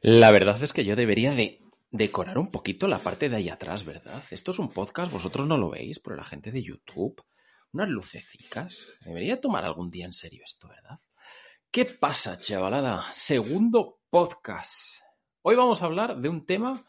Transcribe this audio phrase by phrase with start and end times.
[0.00, 3.84] La verdad es que yo debería de decorar un poquito la parte de ahí atrás,
[3.84, 4.22] ¿verdad?
[4.30, 7.20] Esto es un podcast, vosotros no lo veis, pero la gente de YouTube,
[7.72, 8.96] unas lucecicas.
[9.04, 11.00] Debería tomar algún día en serio esto, ¿verdad?
[11.72, 13.06] ¿Qué pasa, chavalada?
[13.12, 15.00] Segundo podcast.
[15.42, 16.84] Hoy vamos a hablar de un tema,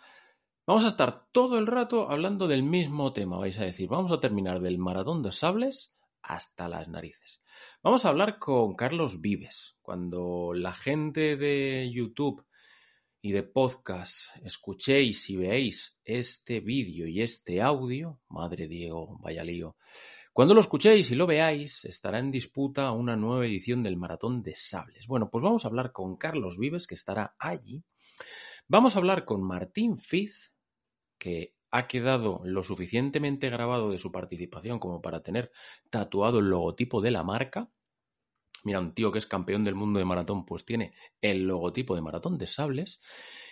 [0.68, 4.20] vamos a estar todo el rato hablando del mismo tema, vais a decir, vamos a
[4.20, 7.42] terminar del maratón de sables hasta las narices.
[7.82, 9.80] Vamos a hablar con Carlos Vives.
[9.82, 12.46] Cuando la gente de YouTube
[13.22, 19.76] y de podcast escuchéis y veáis este vídeo y este audio, madre Diego, vaya lío,
[20.32, 24.56] cuando lo escuchéis y lo veáis, estará en disputa una nueva edición del Maratón de
[24.56, 25.08] Sables.
[25.08, 27.84] Bueno, pues vamos a hablar con Carlos Vives, que estará allí.
[28.68, 30.54] Vamos a hablar con Martín Fiz,
[31.18, 35.52] que ha quedado lo suficientemente grabado de su participación como para tener
[35.90, 37.70] tatuado el logotipo de la marca.
[38.64, 42.02] Mira, un tío que es campeón del mundo de maratón, pues tiene el logotipo de
[42.02, 43.02] maratón de sables.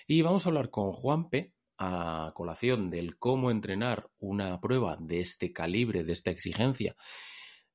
[0.07, 5.53] Y vamos a hablar con Juanpe a colación del cómo entrenar una prueba de este
[5.53, 6.95] calibre, de esta exigencia,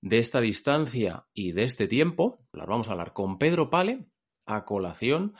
[0.01, 2.45] de esta distancia y de este tiempo.
[2.53, 4.07] Vamos a hablar con Pedro Pale
[4.45, 5.35] a colación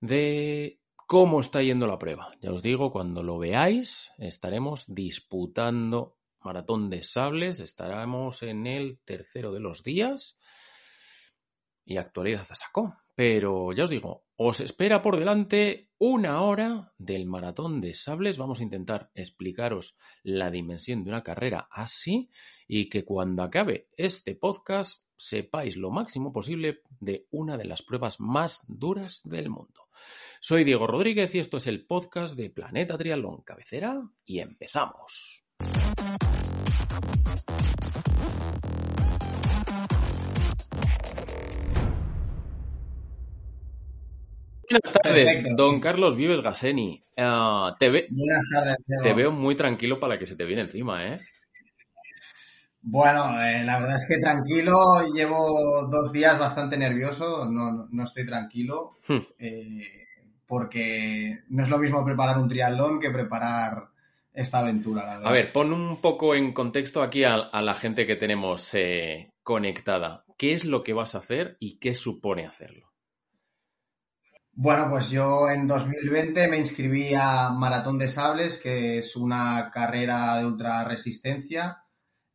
[0.00, 2.32] de cómo está yendo la prueba.
[2.40, 9.52] Ya os digo, cuando lo veáis, estaremos disputando maratón de sables, estaremos en el tercero
[9.52, 10.38] de los días
[11.86, 12.98] y actualidad sacó.
[13.14, 18.36] Pero ya os digo, os espera por delante una hora del maratón de sables.
[18.36, 22.28] Vamos a intentar explicaros la dimensión de una carrera así
[22.68, 28.20] y que cuando acabe este podcast sepáis lo máximo posible de una de las pruebas
[28.20, 29.88] más duras del mundo.
[30.40, 35.46] Soy Diego Rodríguez y esto es el podcast de Planeta Triatlón Cabecera y empezamos.
[44.68, 47.04] Buenas tardes, don Carlos Vives Gaseni.
[47.16, 51.06] Uh, te, ve Buenas tardes, te veo muy tranquilo para que se te viene encima,
[51.06, 51.18] ¿eh?
[52.82, 58.04] Bueno, eh, la verdad es que tranquilo, llevo dos días bastante nervioso, no, no, no
[58.04, 59.26] estoy tranquilo, Hmm.
[59.38, 60.06] eh,
[60.46, 63.88] porque no es lo mismo preparar un triatlón que preparar
[64.32, 65.28] esta aventura, la verdad.
[65.28, 69.30] A ver, pon un poco en contexto aquí a, a la gente que tenemos eh,
[69.42, 70.24] conectada.
[70.38, 72.92] ¿Qué es lo que vas a hacer y qué supone hacerlo?
[74.58, 80.38] Bueno, pues yo en 2020 me inscribí a Maratón de Sables, que es una carrera
[80.38, 81.84] de ultra resistencia,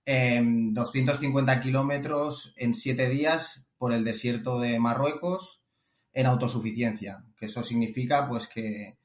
[0.06, 5.64] en 250 kilómetros en 7 días por el desierto de Marruecos
[6.14, 9.00] en autosuficiencia, que eso significa pues que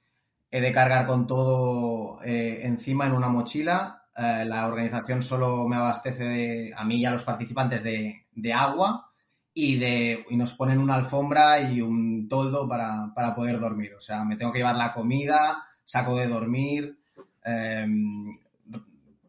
[0.51, 4.11] he de cargar con todo eh, encima en una mochila.
[4.15, 9.11] Eh, la organización solo me abastece a mí y a los participantes de, de agua
[9.59, 13.95] y, de, y nos ponen una alfombra y un toldo para, para, poder dormir.
[13.95, 16.99] O sea, me tengo que llevar la comida, saco de dormir,
[17.43, 17.87] eh,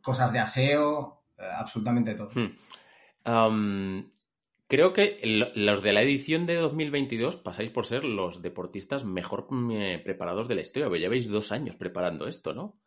[0.02, 2.32] cosas de aseo, eh, absolutamente todo.
[2.36, 2.58] Hmm.
[3.26, 4.12] Um,
[4.68, 10.02] creo que los de la edición de 2022 pasáis por ser los deportistas mejor eh,
[10.04, 12.78] preparados de la historia, porque lleváis dos años preparando esto, ¿no?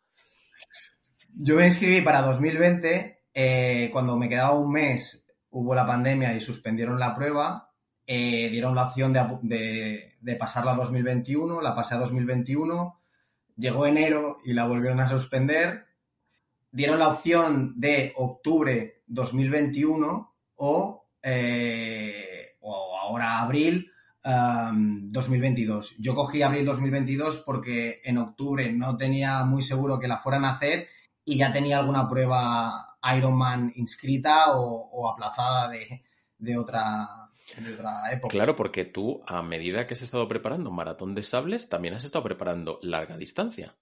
[1.33, 5.20] Yo me inscribí para 2020, eh, cuando me quedaba un mes
[5.51, 7.71] hubo la pandemia y suspendieron la prueba,
[8.07, 12.99] eh, dieron la opción de, pasarla a 2021, la pasé a 2021,
[13.57, 15.85] llegó enero y la volvieron a suspender,
[16.71, 23.91] dieron la opción de octubre 2021 o, eh, o ahora abril
[24.23, 25.95] um, 2022.
[25.99, 30.51] Yo cogí abril 2022 porque en octubre no tenía muy seguro que la fueran a
[30.51, 30.87] hacer
[31.25, 36.03] y ya tenía alguna prueba Ironman inscrita o, o aplazada de,
[36.37, 38.31] de, otra, de, otra, época.
[38.31, 42.23] Claro, porque tú, a medida que has estado preparando maratón de sables, también has estado
[42.23, 43.75] preparando larga distancia.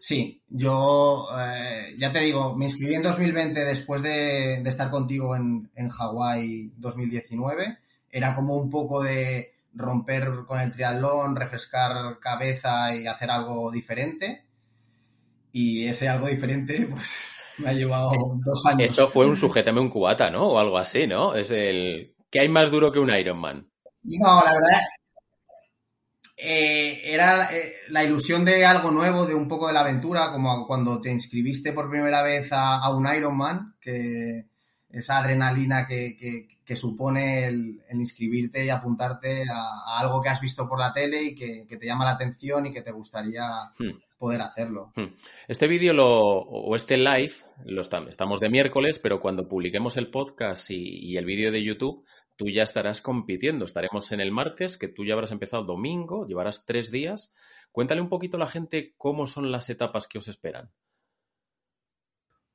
[0.00, 5.36] Sí, yo eh, ya te digo, me inscribí en 2020 después de, de estar contigo
[5.36, 7.78] en, en Hawái 2019.
[8.10, 14.44] Era como un poco de romper con el triatlón, refrescar cabeza y hacer algo diferente.
[15.52, 17.14] Y ese algo diferente, pues
[17.58, 18.12] me ha llevado
[18.44, 18.90] dos años.
[18.90, 20.48] Eso fue un sujétame un cubata, ¿no?
[20.48, 21.34] O algo así, ¿no?
[21.34, 22.14] Es el.
[22.30, 23.68] ¿Qué hay más duro que un Ironman?
[24.04, 24.80] No, la verdad.
[26.36, 30.66] eh, era eh, la ilusión de algo nuevo, de un poco de la aventura, como
[30.66, 34.46] cuando te inscribiste por primera vez a, un Ironman, que
[34.90, 40.92] esa adrenalina que, supone el, inscribirte y apuntarte a, algo que has visto por la
[40.94, 43.46] tele y que, te llama la atención y que te gustaría
[43.78, 43.90] hmm.
[44.22, 44.92] Poder hacerlo.
[44.94, 45.16] Hmm.
[45.48, 47.34] Este vídeo o este live
[47.64, 52.48] lo estamos de miércoles, pero cuando publiquemos el podcast y el vídeo de YouTube tú
[52.48, 53.64] ya estarás compitiendo.
[53.64, 57.34] Estaremos en el martes, que tú ya habrás empezado domingo, llevarás tres días.
[57.72, 60.70] Cuéntale un poquito a la gente cómo son las etapas que os esperan.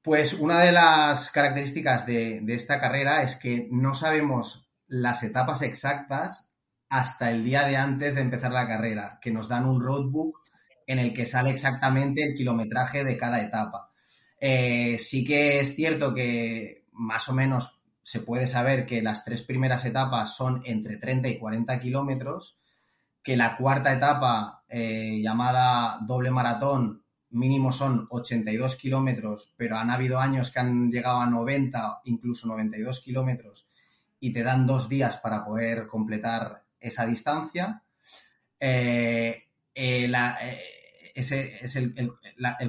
[0.01, 6.49] Pues una de las características de, esta carrera es que no sabemos las etapas exactas
[6.87, 10.46] hasta el día de antes de empezar la carrera, que nos dan un roadbook
[10.87, 13.91] en el que sale exactamente el kilometraje de cada etapa.
[14.39, 19.41] Eh, sí que es cierto que más o menos se puede saber que las tres
[19.43, 22.57] primeras etapas son entre 30 y 40 kilómetros,
[23.21, 30.19] que la cuarta etapa, eh, llamada doble maratón, mínimo son 82 kilómetros, pero han habido
[30.19, 33.67] años que han llegado a 90, incluso 92 kilómetros,
[34.21, 37.83] y te dan dos días para poder completar esa distancia.
[38.57, 39.43] Eh,
[41.17, 42.13] ese es el,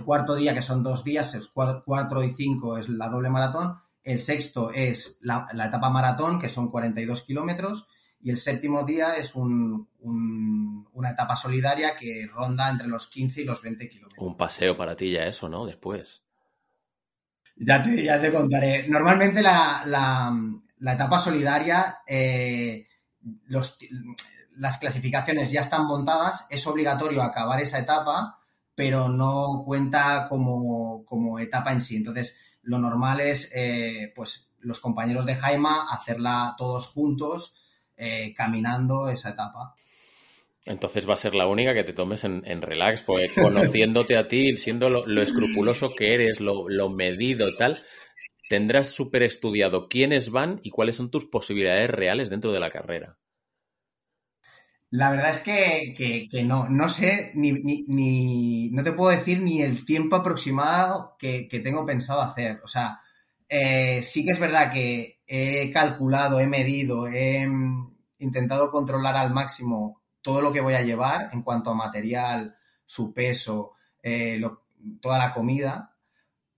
[0.06, 4.18] cuarto día, que son dos días, es 4 y 5 es la doble maratón, el
[4.20, 7.86] sexto es la, etapa maratón, que son 42 kilómetros.
[8.22, 13.60] Y el séptimo día es una etapa solidaria que ronda entre los 15 y los
[13.60, 14.26] 20 kilómetros.
[14.26, 15.66] Un paseo para ti ya eso, ¿no?
[15.66, 16.22] Después.
[17.54, 18.88] Ya te, ya te contaré.
[18.88, 20.32] Normalmente la,
[20.80, 22.86] etapa solidaria, eh,
[24.56, 28.37] las clasificaciones ya están montadas, es obligatorio acabar esa etapa,
[28.78, 31.96] pero no cuenta como, como etapa en sí.
[31.96, 37.56] Entonces, lo normal es, eh, pues, los compañeros de Jaima hacerla todos juntos,
[37.96, 39.74] eh, caminando esa etapa.
[40.64, 44.56] Entonces va a ser la única que te tomes en, relax, porque conociéndote a ti,
[44.56, 47.80] siendo lo, escrupuloso que eres, lo, lo medido, tal,
[48.48, 53.17] tendrás súper estudiado quiénes van y cuáles son tus posibilidades reales dentro de la carrera.
[54.90, 59.84] La verdad es que, no, no sé, ni, ni, no te puedo decir ni el
[59.84, 62.60] tiempo aproximado que, tengo pensado hacer.
[62.64, 63.00] O sea,
[63.48, 69.32] eh, sí que es verdad que he calculado, he medido, he mm, intentado controlar al
[69.32, 72.56] máximo todo lo que voy a llevar en cuanto a material,
[72.86, 74.40] su peso, eh,
[75.00, 75.94] toda la comida,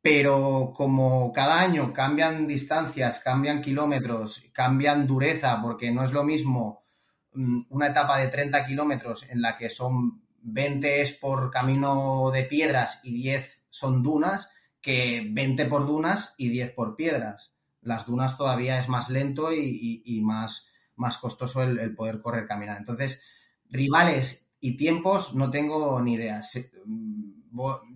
[0.00, 6.79] pero como cada año cambian distancias, cambian kilómetros, cambian dureza, porque no es lo mismo
[7.34, 13.00] una etapa de 30 kilómetros en la que son 20 es por camino de piedras
[13.02, 14.50] y 10 son dunas,
[14.80, 17.52] que 20 por dunas y 10 por piedras.
[17.82, 22.78] Las dunas todavía es más lento y, más, más costoso el, poder correr, caminar.
[22.78, 23.22] Entonces,
[23.68, 26.42] rivales y tiempos no tengo ni idea.
[26.84, 27.40] Mm,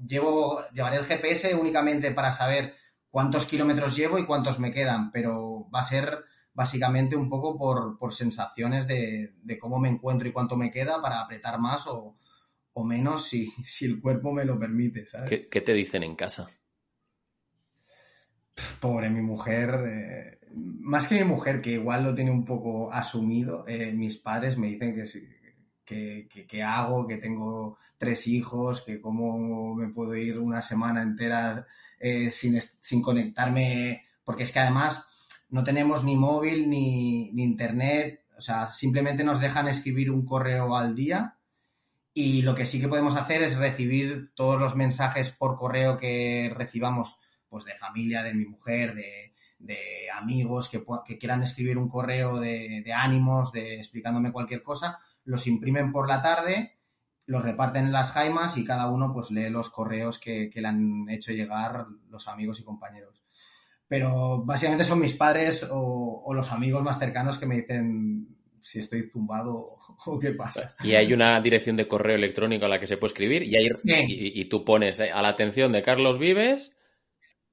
[0.06, 2.75] llevo, llevaré el GPS únicamente para saber
[3.10, 8.14] cuántos kilómetros llevo y cuántos me quedan, pero va a ser básicamente un poco por,
[8.14, 12.16] sensaciones de, cómo me encuentro y cuánto me queda para apretar más o,
[12.84, 15.06] menos si, si, el cuerpo me lo permite.
[15.28, 16.48] ¿Qué, te dicen en casa?
[18.80, 23.66] Pobre mi mujer, eh, más que mi mujer, que igual lo tiene un poco asumido,
[23.66, 24.94] eh, mis padres me dicen
[25.84, 31.02] que, que, que, hago, que tengo tres hijos, que cómo me puedo ir una semana
[31.02, 31.67] entera
[31.98, 35.08] eh, sin, sin conectarme, porque es que además
[35.55, 40.96] no tenemos ni móvil ni, internet, o sea, simplemente nos dejan escribir un correo al
[40.96, 41.39] día.
[42.13, 46.53] Y lo que sí que podemos hacer es recibir todos los mensajes por correo que
[46.56, 49.31] recibamos, pues de familia, de mi mujer, de,
[50.13, 55.93] amigos que, que, quieran escribir un correo de, ánimos, de explicándome cualquier cosa, los imprimen
[55.93, 56.81] por la tarde,
[57.27, 61.08] los reparten en las jaimas y cada uno pues lee los correos que le han
[61.08, 63.23] hecho llegar los amigos y compañeros
[63.88, 68.29] pero básicamente son mis padres o, los amigos más cercanos que me dicen
[68.62, 69.76] si estoy zumbado
[70.06, 70.74] o qué pasa.
[70.82, 74.64] Y hay una dirección de correo electrónico a la que se puede escribir y, tú
[74.64, 76.72] pones eh, a la atención de Carlos Vives.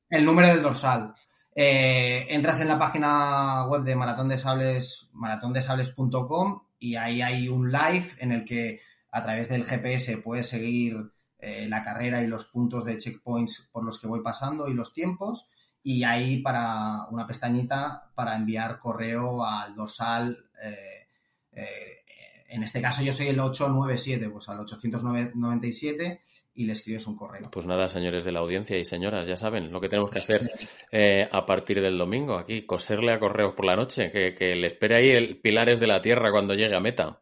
[0.10, 1.14] El número del dorsal.
[1.54, 7.72] Eh, entras en la página web de Maratón de Sables, maratondesables.com y ahí hay un
[7.72, 8.80] live en el que
[9.12, 13.84] a través del GPS puedes seguir eh, la carrera y los puntos de checkpoints por
[13.84, 15.50] los que voy pasando y los tiempos
[15.84, 20.50] y ahí para una pestañita para enviar correo al dorsal.
[20.64, 21.08] Eh,
[21.52, 22.04] eh,
[22.50, 26.22] en este caso yo soy el 897, pues al 897
[26.54, 27.50] y le escribes un correo.
[27.50, 30.52] Pues nada, señores de la audiencia y señoras, ya saben lo que tenemos que hacer
[30.92, 34.96] eh, a partir del domingo aquí, coserle a correos por la noche, que, le espere
[34.96, 37.22] ahí el Pilares de la Tierra cuando llegue a meta.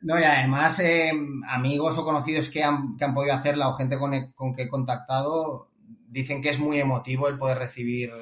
[0.00, 1.12] No, y además, eh,
[1.48, 4.68] amigos o conocidos que han, que han podido hacerla o gente con, con, que he
[4.68, 5.70] contactado
[6.14, 8.12] dicen que es muy emotivo el poder recibir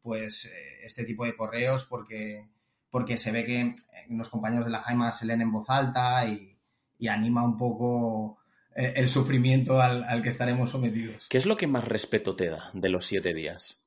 [0.00, 2.48] pues eh, este tipo de correos porque,
[2.90, 3.74] porque se ve que
[4.08, 6.56] los compañeros de la Jaima se leen en voz alta y,
[6.98, 8.38] y anima un poco
[8.74, 11.26] eh, el sufrimiento al, al, que estaremos sometidos.
[11.28, 13.84] ¿Qué es lo que más respeto te da de los siete días?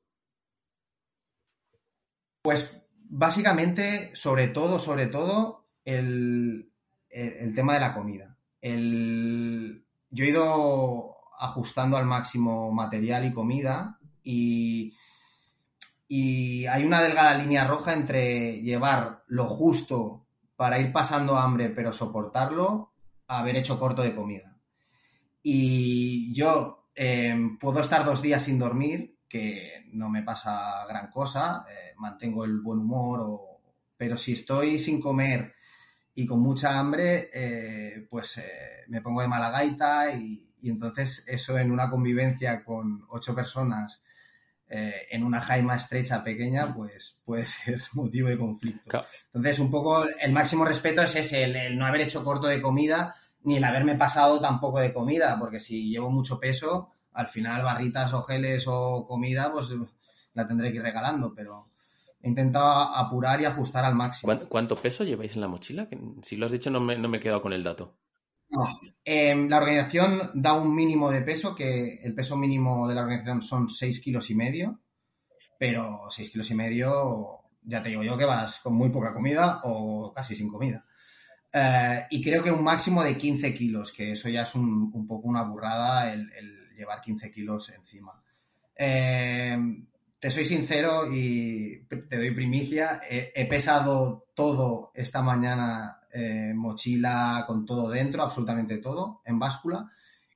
[2.42, 6.70] Pues básicamente, sobre todo, sobre todo, el,
[7.08, 8.38] el, tema de la comida.
[8.60, 11.09] El, yo he ido
[11.40, 14.94] ajustando al máximo material y comida y,
[16.06, 21.92] y hay una delgada línea roja entre llevar lo justo para ir pasando hambre pero
[21.92, 22.92] soportarlo
[23.26, 24.56] a haber hecho corto de comida.
[25.42, 31.64] Y yo eh, puedo estar dos días sin dormir, que no me pasa gran cosa,
[31.70, 33.62] eh, mantengo el buen humor, o,
[33.96, 35.54] pero si estoy sin comer
[36.14, 38.42] y con mucha hambre, eh, pues
[38.88, 44.02] me pongo de mala gaita y, y, entonces eso en una convivencia con ocho personas
[44.68, 48.88] eh, en una jaima estrecha pequeña, pues puede ser motivo de conflicto.
[48.88, 49.06] Claro.
[49.26, 52.62] Entonces un poco el máximo respeto es ese, el, el, no haber hecho corto de
[52.62, 57.62] comida ni el haberme pasado tampoco de comida, porque si llevo mucho peso, al final
[57.62, 59.68] barritas o geles o comida, pues
[60.34, 61.68] la tendré que ir regalando, pero
[62.22, 64.38] he intentado apurar y ajustar al máximo.
[64.48, 65.88] ¿Cuánto peso lleváis en la mochila?
[66.22, 67.94] Si lo has dicho, no me, no me he quedado con el dato.
[68.50, 68.80] No.
[69.04, 73.42] Eh, la organización da un mínimo de peso, que el peso mínimo de la organización
[73.42, 74.80] son 6 kilos y medio,
[75.58, 79.60] pero 6 kilos y medio, ya te digo yo que vas con muy poca comida
[79.64, 80.84] o casi sin comida.
[81.52, 85.28] Eh, y creo que un máximo de 15 kilos, que eso ya es un, poco
[85.28, 86.28] una burrada el,
[86.76, 88.20] llevar 15 kilos encima.
[88.76, 89.58] Eh,
[90.18, 93.02] te soy sincero y te doy primicia.
[93.08, 99.90] He pesado todo esta mañana, eh, mochila con todo dentro, absolutamente todo, en báscula,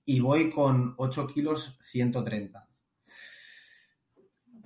[0.04, 2.68] y voy con 8 kilos 130.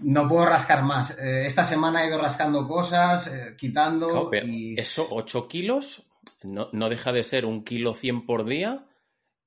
[0.00, 1.18] No puedo rascar más.
[1.18, 4.28] Eh, esta semana he ido rascando cosas, eh, quitando.
[4.28, 4.78] Claro, y...
[4.78, 6.06] Eso, 8 kilos,
[6.42, 8.84] no, no, deja de ser un kilo 100 por día.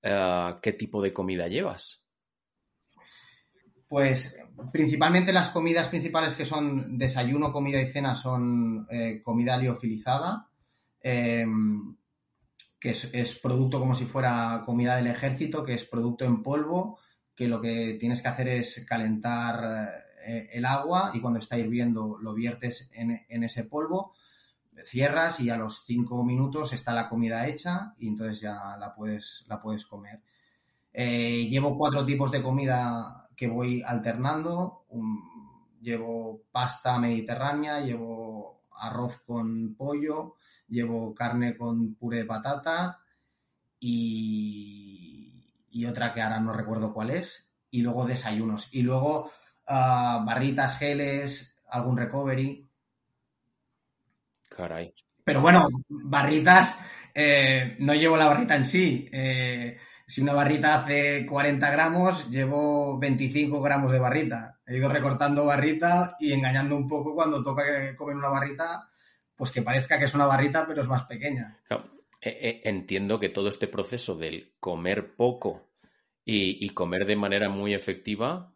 [0.02, 2.08] ¿Qué tipo de comida llevas?
[3.88, 4.36] Pues
[4.72, 8.88] principalmente las comidas principales que son desayuno, comida y cena son
[9.24, 10.51] comida liofilizada,
[11.02, 11.46] eh,
[12.80, 16.98] que es, producto como si fuera comida del ejército, que es producto en polvo,
[17.36, 19.90] que lo que tienes que hacer es calentar
[20.26, 24.14] eh, el agua y cuando está hirviendo lo viertes en, ese polvo,
[24.84, 29.46] cierras y a los cinco minutos está la comida hecha y entonces ya la puedes,
[29.48, 30.22] la puedes comer.
[30.92, 34.86] Eh, llevo cuatro tipos de comida que voy alternando.
[35.82, 40.36] Llevo pasta mediterránea, llevo arroz con pollo,
[40.72, 43.00] llevo carne con puré de patata
[43.80, 47.52] y, y, otra que ahora no recuerdo cuál es.
[47.70, 48.70] Y luego desayunos.
[48.72, 49.32] Y luego
[49.68, 52.68] uh, barritas, geles, algún recovery.
[54.50, 54.94] Caray.
[55.24, 56.80] Pero bueno, barritas,
[57.14, 59.08] eh, no llevo la barrita en sí.
[59.12, 64.60] Eh, si una barrita hace 40 gramos, llevo 25 gramos de barrita.
[64.66, 67.64] He ido recortando barrita y engañando un poco cuando toca
[67.96, 68.91] comer una barrita,
[69.42, 71.60] pues que parezca que es una barrita, pero es más pequeña.
[71.68, 71.90] Claro.
[72.22, 75.72] Entiendo que todo este proceso del comer poco
[76.24, 78.54] y, y comer de manera muy efectiva,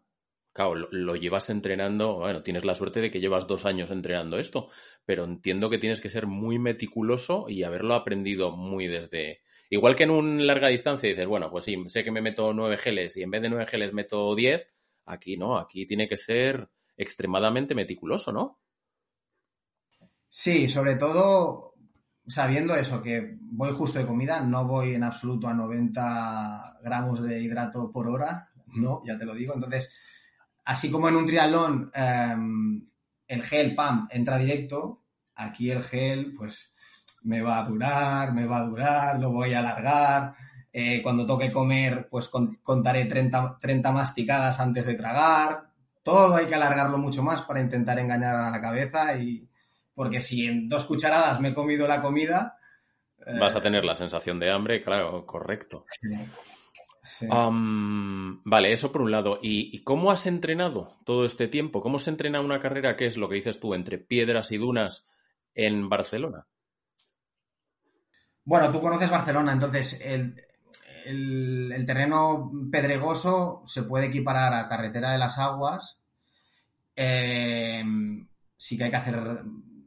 [0.53, 4.37] claro, lo, lo, llevas entrenando, bueno, tienes la suerte de que llevas dos años entrenando
[4.37, 4.69] esto,
[5.05, 10.03] pero entiendo que tienes que ser muy meticuloso y haberlo aprendido muy desde, Igual que
[10.03, 13.23] en un larga distancia dices, bueno, pues sí, sé que me meto nueve geles y
[13.23, 14.71] en vez de nueve geles meto diez,
[15.03, 18.59] aquí no, aquí tiene que ser extremadamente meticuloso, ¿no?
[20.37, 21.75] Sí, sobre todo
[22.27, 27.39] sabiendo eso, que voy justo de comida, no voy en absoluto a 90 gramos de
[27.41, 29.53] hidrato por hora, no, ya te lo digo.
[29.53, 29.95] Entonces,
[30.65, 32.35] así como en un triatlón eh,
[33.29, 36.73] el gel, pam, entra directo, aquí el gel, pues
[37.23, 40.35] me va a durar, me va a durar, lo voy a alargar.
[40.73, 45.69] Eh, cuando toque comer, pues con, contaré 30, 30 masticadas antes de tragar.
[46.03, 49.47] Todo hay que alargarlo mucho más para intentar engañar a la cabeza y
[49.95, 52.59] porque si en dos cucharadas me he comido la comida...
[53.25, 53.39] Eh...
[53.39, 55.85] Vas a tener la sensación de hambre, claro, correcto.
[56.01, 56.09] Sí.
[57.01, 57.27] Sí.
[57.27, 59.39] Um, vale, eso por un lado.
[59.41, 61.81] ¿Y, ¿Y, cómo has entrenado todo este tiempo?
[61.81, 65.05] ¿Cómo se entrena una carrera que es lo que dices tú, entre piedras y dunas
[65.53, 66.47] en Barcelona?
[68.43, 70.35] Bueno, tú conoces Barcelona, entonces el,
[71.05, 75.99] el, el, terreno pedregoso se puede equiparar a carretera de las aguas.
[76.95, 77.83] Eh,
[78.57, 79.41] sí que hay que hacer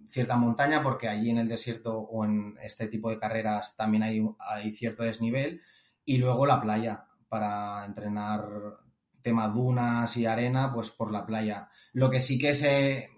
[0.08, 4.22] cierta montaña, porque allí en el desierto o en este tipo de carreras también hay,
[4.38, 5.62] hay cierto desnivel,
[6.04, 8.42] y luego la playa para entrenar
[9.22, 11.68] tema dunas y arena, pues por la playa.
[11.92, 13.10] Lo que sí que se,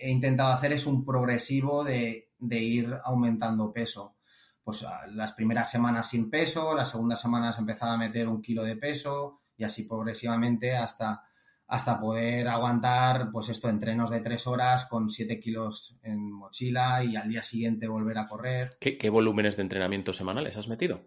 [0.00, 4.16] he intentado hacer es un progresivo de, de ir aumentando peso.
[4.62, 8.76] Pues las primeras semanas sin peso, las segundas semanas empezaba a meter un kilo de
[8.76, 11.22] peso y así progresivamente hasta,
[11.66, 17.16] hasta poder aguantar pues esto, entrenos de tres horas con siete kilos en mochila y
[17.16, 18.70] al día siguiente volver a correr.
[18.80, 21.00] ¿Qué, qué volúmenes de entrenamiento semanales has metido?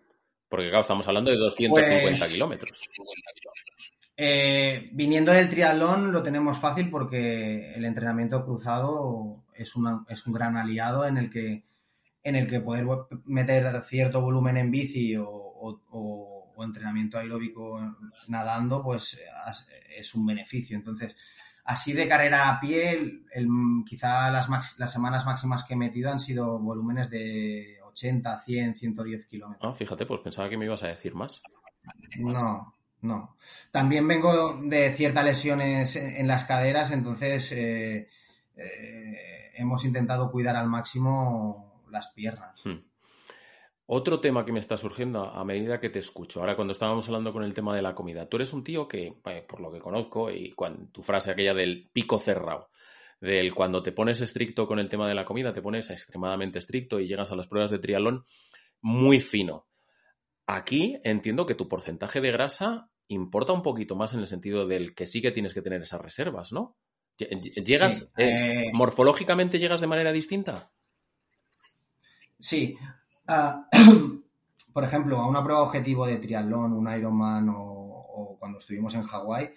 [0.49, 2.81] Porque claro, estamos hablando de 250 Pues- kilómetros.
[4.19, 10.33] Eh, viniendo del triatlón lo tenemos fácil porque el entrenamiento cruzado es, una- es un
[10.33, 11.65] gran aliado en el que,
[12.23, 12.87] en el que poder
[13.25, 17.79] meter cierto volumen en bici o, o- o- o entrenamiento aeróbico
[18.27, 19.17] nadando, pues
[19.95, 20.75] es un beneficio.
[20.75, 21.15] Entonces,
[21.63, 23.47] así de carrera a pie, el- el-
[23.87, 28.75] quizá las, max- las semanas máximas que he metido han sido volúmenes de 80, 100,
[28.75, 29.71] 110 kilómetros.
[29.71, 31.41] Ah, fíjate, pues pensaba que me ibas a decir más.
[32.17, 33.35] No, no.
[33.71, 38.09] También vengo de ciertas lesiones en en las caderas, entonces eh,
[38.55, 42.59] eh, hemos intentado cuidar al máximo las piernas.
[42.65, 42.79] Hmm.
[43.89, 47.31] Otro tema que me está surgiendo a medida que te escucho, ahora cuando estábamos hablando
[47.31, 49.79] con el tema de la comida, tú eres un tío que, eh, por lo que
[49.79, 52.69] conozco, y cuando, tu frase aquella del pico cerrado,
[53.21, 56.99] del cuando te pones estricto con el tema de la comida, te pones extremadamente estricto
[56.99, 58.25] y llegas a las pruebas de triatlón
[58.81, 59.67] muy fino.
[60.47, 64.95] Aquí entiendo que tu porcentaje de grasa importa un poquito más en el sentido del
[64.95, 66.75] que sí que tienes que tener esas reservas, ¿no?
[67.17, 70.71] Lle- ¿Llegas, Sí, eh, eh, morfológicamente llegas de manera distinta?
[72.39, 72.77] Sí.
[73.27, 73.67] Ah,
[74.73, 79.03] por ejemplo, a una prueba objetivo de triatlón, un Ironman o, o cuando estuvimos en
[79.03, 79.49] Hawái,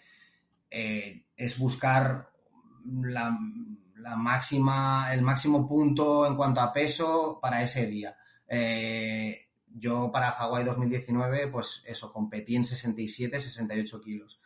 [0.71, 2.31] eh, es buscar
[3.03, 3.37] la,
[4.17, 8.17] máxima, el máximo punto en cuanto a peso para ese día.
[8.49, 9.37] Eh,
[9.73, 14.41] yo para Hawái 2019, pues eso, competí en 67, 68 kilos.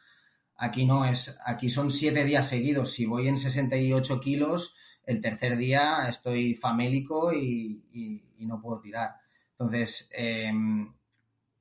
[0.57, 2.92] Aquí no es, aquí son siete días seguidos.
[2.92, 7.83] Si voy en 68 kilos, el tercer día estoy famélico y-
[8.44, 9.16] y no puedo tirar.
[9.59, 10.52] Entonces, eh,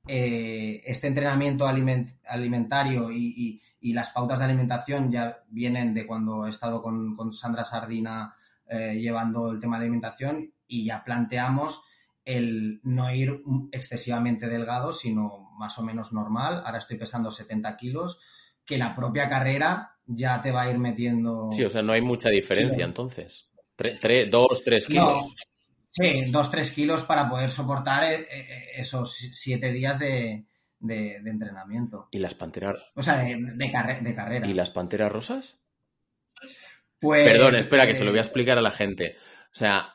[0.06, 6.06] eh, este entrenamiento aliment- alimentario y, y- y las pautas de alimentación ya vienen de
[6.06, 8.34] cuando he estado con, con Sandra Sardina
[8.68, 11.82] eh, llevando el tema de alimentación y ya planteamos
[12.24, 13.42] el no ir
[13.72, 16.62] excesivamente delgado, sino más o menos normal.
[16.64, 18.18] Ahora estoy pesando 70 kilos,
[18.64, 21.50] que la propia carrera ya te va a ir metiendo...
[21.52, 23.50] Sí, o sea, no hay mucha diferencia entonces.
[23.76, 25.36] Tre- tre- dos, tres No, kilos.
[25.96, 30.46] Sí, dos, tres kilos para poder soportar eh, eh, esos siete días de,
[30.78, 32.08] de- de entrenamiento.
[32.10, 34.46] ¿Y las panteras, O sea, de, de carre- de carrera.
[34.46, 35.58] ¿y las panteras rosas?
[37.00, 39.16] Pues, Perdón, espera, que eh, se lo voy a explicar a la gente.
[39.52, 39.94] O sea,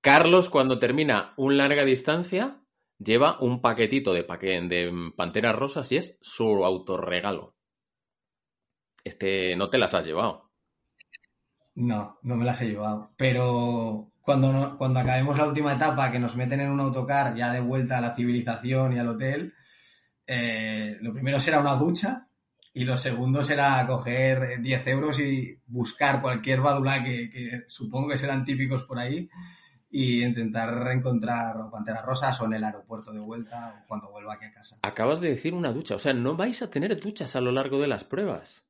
[0.00, 2.60] Carlos, cuando termina un larga distancia,
[2.98, 7.56] lleva un paquetito de, paque- de panteras rosas y es su autorregalo.
[9.04, 10.50] Este, no te las has llevado.
[11.74, 13.12] No, no me las he llevado.
[13.16, 17.60] Pero cuando, cuando acabemos la última etapa, que nos meten en un autocar ya de
[17.60, 19.54] vuelta a la civilización y al hotel,
[20.26, 22.28] eh, lo primero será una ducha
[22.74, 28.18] y lo segundo será coger 10 euros y buscar cualquier badulá que, que supongo que
[28.18, 29.30] serán típicos por ahí
[29.88, 34.34] y intentar encontrar o panteras rosas o en el aeropuerto de vuelta o cuando vuelva
[34.34, 34.76] aquí a casa.
[34.82, 35.94] Acabas de decir una ducha.
[35.94, 38.68] O sea, no vais a tener duchas a lo largo de las pruebas.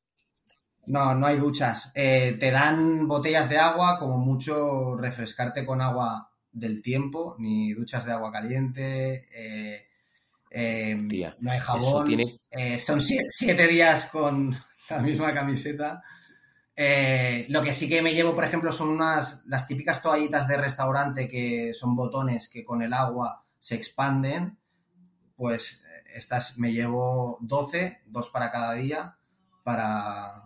[0.88, 1.92] No, no hay duchas.
[1.94, 8.04] Eh, te dan botellas de agua, como mucho refrescarte con agua del tiempo, ni duchas
[8.04, 9.86] de agua caliente, eh,
[10.50, 12.06] eh, Tía, no hay jabón.
[12.06, 12.34] tiene
[12.78, 14.56] son sie- siete días con
[14.88, 16.02] la misma camiseta.
[17.48, 21.28] Lo que sí que me llevo, por ejemplo, son unas las típicas toallitas de restaurante
[21.28, 24.58] que son botones que con el agua se expanden.
[25.36, 25.82] Pues
[26.14, 29.16] estas me llevo 12, dos para cada día,
[29.62, 30.44] para,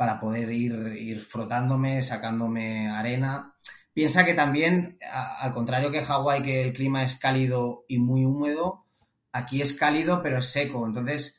[0.00, 3.54] para poder ir, ir frotándome, sacándome arena.
[3.92, 8.24] Piensa que también, a- al contrario que Hawái, que el clima es cálido y muy
[8.24, 8.86] húmedo,
[9.30, 10.86] aquí es cálido pero es seco.
[10.86, 11.38] Entonces,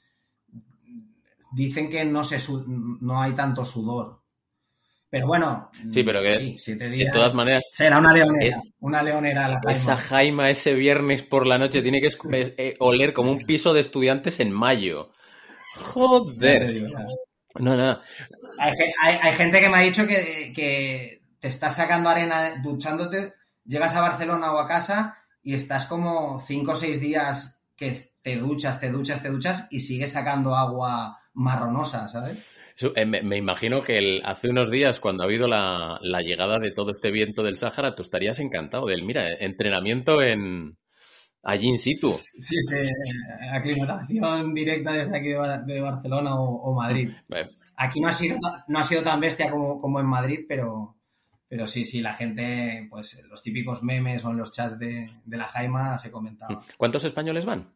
[1.54, 4.22] dicen que no, se no hay tanto sudor.
[5.10, 7.12] Pero bueno, Sí, pero que- sí, siete De días.
[7.12, 10.52] todas maneras, Será una leonera, Eh, una leonera la esa Jaima.
[10.52, 14.40] Ese viernes por la noche tiene que eh, eh, oler como un piso de estudiantes
[14.40, 15.10] en mayo.
[15.78, 16.86] Joder.
[17.60, 18.00] No, no.
[18.60, 23.34] Hay, hay- hay gente que me ha dicho que, que te estás sacando arena duchándote,
[23.66, 28.38] llegas a Barcelona o a casa y estás como cinco o seis días que te
[28.38, 32.60] duchas, te duchas, te duchas y sigues sacando agua marronosa, ¿sabes?
[32.96, 37.12] Eh, me, imagino que hace unos días, cuando ha habido la, llegada de todo este
[37.12, 40.78] viento del Sáhara, tú estarías encantado del, mira, entrenamiento en
[41.44, 42.20] allí in situ.
[42.40, 47.12] Sí, sí, eh, aclimatación directa desde aquí de, Barcelona o, Madrid.
[47.76, 50.98] Aquí no ha sido, no ha sido tan bestia como, como en Madrid, pero,
[51.48, 55.46] pero sí, sí, la gente, pues los típicos memes o en los chats de, la
[55.46, 56.64] Jaima se comentaba.
[56.78, 57.74] ¿Cuántos españoles van?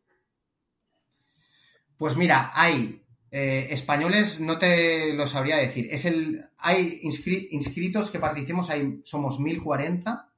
[1.97, 3.01] Pues mira, hay
[3.31, 5.87] eh, españoles, no te lo sabría decir.
[5.89, 10.34] Es el, hay inscritos que participemos, hay, somos 1040.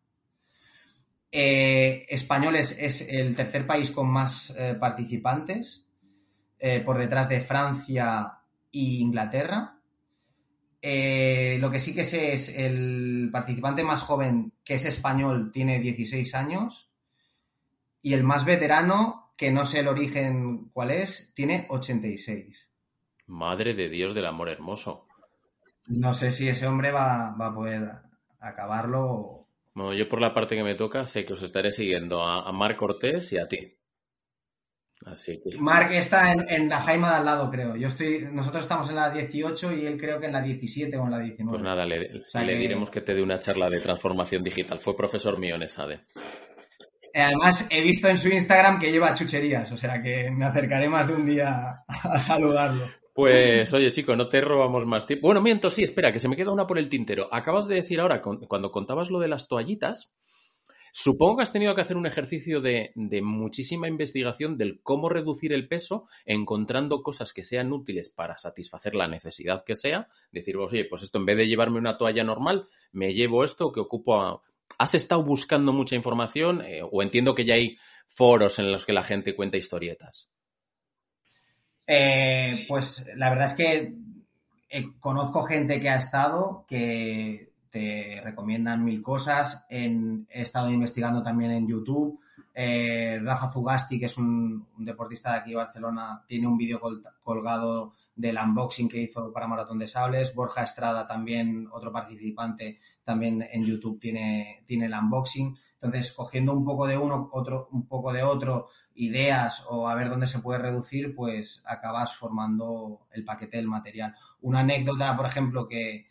[1.32, 5.84] Eh, españoles es el tercer país con más eh, participantes,
[6.86, 8.40] por detrás de Francia
[8.74, 9.80] e Inglaterra.
[10.82, 16.34] lo que sí que sé es el participante más joven, que es español, tiene 16
[16.34, 16.90] años.
[18.02, 22.72] Y el más veterano, que no sé el origen cuál es, tiene 86.
[23.28, 25.08] Madre de Dios del amor hermoso.
[25.88, 27.92] No sé si ese hombre va, a poder
[28.40, 29.37] acabarlo.
[29.78, 32.52] Bueno, yo por la parte que me toca sé que os estaré siguiendo a, a
[32.52, 33.78] Marc Cortés y a ti.
[35.06, 35.56] Así que...
[35.60, 37.76] Marc está en, la Jaima de al lado, creo.
[37.76, 41.04] Yo estoy, nosotros estamos en la 18 y él creo que en la 17 o
[41.04, 41.52] en la 19.
[41.52, 44.80] Pues nada, le, diremos que te dé una charla de transformación digital.
[44.80, 46.08] Fue profesor mío en ESADE.
[47.14, 51.08] Además, he visto en su Instagram que lleva chucherías, o sea que me acercaré más
[51.08, 52.88] de un día a saludarlo.
[53.18, 55.26] Pues oye, chico, no te robamos más tiempo.
[55.26, 57.34] Bueno, miento, sí, espera, que se me queda una por el tintero.
[57.34, 60.14] Acabas de decir ahora, cuando contabas lo de las toallitas,
[60.92, 62.92] supongo que has tenido que hacer un ejercicio de,
[63.24, 69.08] muchísima investigación del cómo reducir el peso, encontrando cosas que sean útiles para satisfacer la
[69.08, 70.10] necesidad que sea.
[70.32, 73.80] Decir, oye, pues esto en vez de llevarme una toalla normal, me llevo esto que
[73.80, 74.44] ocupo
[74.78, 78.94] ¿Has estado buscando mucha información eh, o entiendo que ya hay foros en los que
[78.94, 80.30] la gente cuenta historietas?
[81.88, 83.96] Eh, pues la verdad es que
[84.70, 89.66] eh, conozco gente que ha estado, que te recomiendan mil cosas.
[89.70, 92.20] he estado investigando también en YouTube.
[92.54, 96.82] Eh, Rafa Zugasti, que es un, deportista de aquí de Barcelona, tiene un vídeo
[97.24, 100.34] colgado del unboxing que hizo para Maratón de Sables.
[100.34, 105.56] Borja Estrada, también otro participante, también en YouTube tiene, tiene el unboxing.
[105.80, 110.10] Entonces, cogiendo un poco de uno, otro, un poco de otro, ideas o a ver
[110.10, 114.16] dónde se puede reducir, pues acabas formando el paquete del material.
[114.42, 116.08] Una anécdota, por ejemplo, que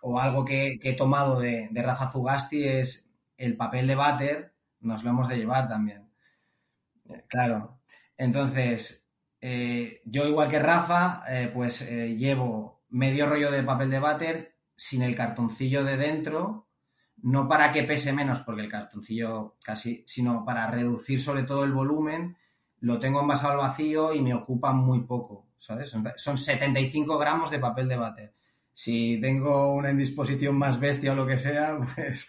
[0.00, 5.10] o algo que, he tomado de, Rafa Zugasti es el papel de váter, nos lo
[5.10, 6.10] hemos de llevar también.
[7.28, 7.80] Claro.
[8.16, 9.08] Entonces,
[9.40, 14.56] eh, yo igual que Rafa, eh, pues eh, llevo medio rollo de papel de váter
[14.76, 16.69] sin el cartoncillo de dentro
[17.22, 21.72] no para que pese menos, porque el cartoncillo casi, sino para reducir sobre todo el
[21.72, 22.36] volumen,
[22.80, 25.94] lo tengo envasado al vacío y me ocupa muy poco, ¿sabes?
[26.16, 28.34] Son 75 gramos de papel de váter.
[28.72, 32.28] Si tengo una indisposición más bestia o lo que sea, pues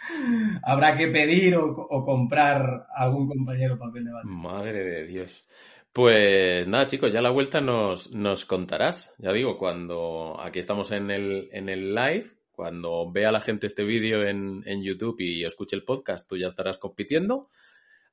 [0.63, 4.31] habrá que pedir o, comprar algún compañero papel de váter.
[4.31, 5.45] Madre de Dios.
[5.93, 9.13] Pues nada, chicos, ya la vuelta nos, nos contarás.
[9.17, 13.83] Ya digo, cuando aquí estamos en el, en el live, cuando vea la gente este
[13.83, 17.49] vídeo en, YouTube y escuche el podcast, tú ya estarás compitiendo.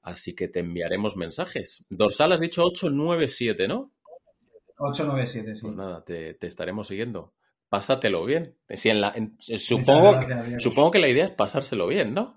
[0.00, 1.84] Así que te enviaremos mensajes.
[1.90, 3.92] Dorsal has dicho 897, ¿no?
[4.78, 5.60] 897, sí.
[5.60, 7.34] Pues nada, te, estaremos siguiendo.
[7.68, 8.56] Pásatelo bien.
[8.70, 10.18] Si en la, supongo,
[10.56, 12.34] supongo que la idea es pasárselo bien, ¿no?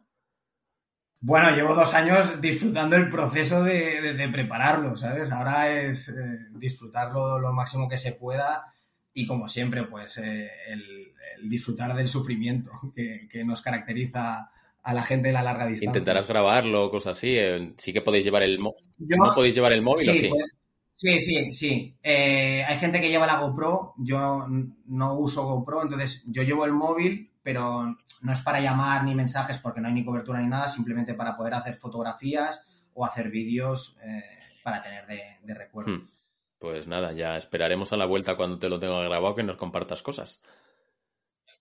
[1.21, 5.31] Bueno, llevo dos años disfrutando el proceso de, prepararlo, ¿sabes?
[5.31, 8.65] Ahora es eh, disfrutarlo lo máximo que se pueda
[9.13, 14.51] y como siempre, pues eh, el, disfrutar del sufrimiento que, nos caracteriza
[14.83, 15.87] a la gente de la larga distancia.
[15.87, 17.37] Intentarás grabarlo, cosas así.
[17.37, 18.81] Eh, sí que podéis llevar el móvil.
[18.97, 21.19] ¿No podéis llevar el móvil sí, pues, sí?
[21.19, 23.93] sí, sí, eh, hay gente que lleva la GoPro.
[23.97, 29.13] Yo no uso GoPro, entonces yo llevo el móvil, pero no es para llamar ni
[29.13, 32.61] mensajes porque no hay ni cobertura ni nada, simplemente para poder hacer fotografías
[32.93, 33.97] o hacer vídeos
[34.63, 35.97] para tener de, recuerdo.
[35.97, 36.07] Hmm.
[36.61, 40.03] Pues nada, ya esperaremos a la vuelta cuando te lo tenga grabado que nos compartas
[40.03, 40.43] cosas.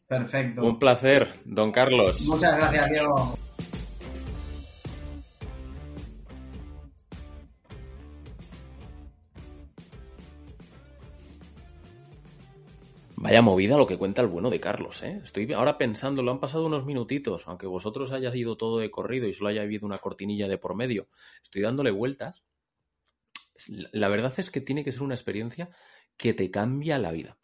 [0.07, 0.63] Perfecto.
[0.63, 2.21] Un placer, don Carlos.
[2.27, 3.35] Muchas gracias, Diego.
[13.17, 15.23] Vaya movida lo que cuenta el bueno de Carlos, ¿eh?
[15.25, 19.27] Estoy ahora pensando, lo han pasado unos minutitos, aunque vosotros hayáis ido todo de corrido
[19.27, 21.09] y solo haya habido una cortinilla de por medio.
[21.43, 22.45] Estoy dándole vueltas
[23.69, 25.71] la verdad es que tiene que ser una experiencia
[26.17, 27.39] que te cambia la vida.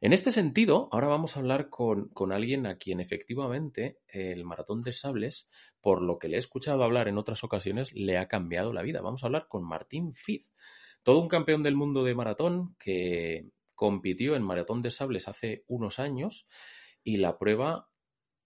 [0.00, 4.92] En este sentido, ahora vamos a hablar con, alguien a quien efectivamente el maratón de
[4.92, 5.48] sables,
[5.80, 9.00] por lo que le he escuchado hablar en otras ocasiones, le ha cambiado la vida.
[9.00, 10.54] Vamos a hablar con Martín Fiz,
[11.02, 16.00] todo un campeón del mundo de maratón que, compitió en Maratón de Sables hace unos
[16.00, 16.48] años
[17.04, 17.88] y la prueba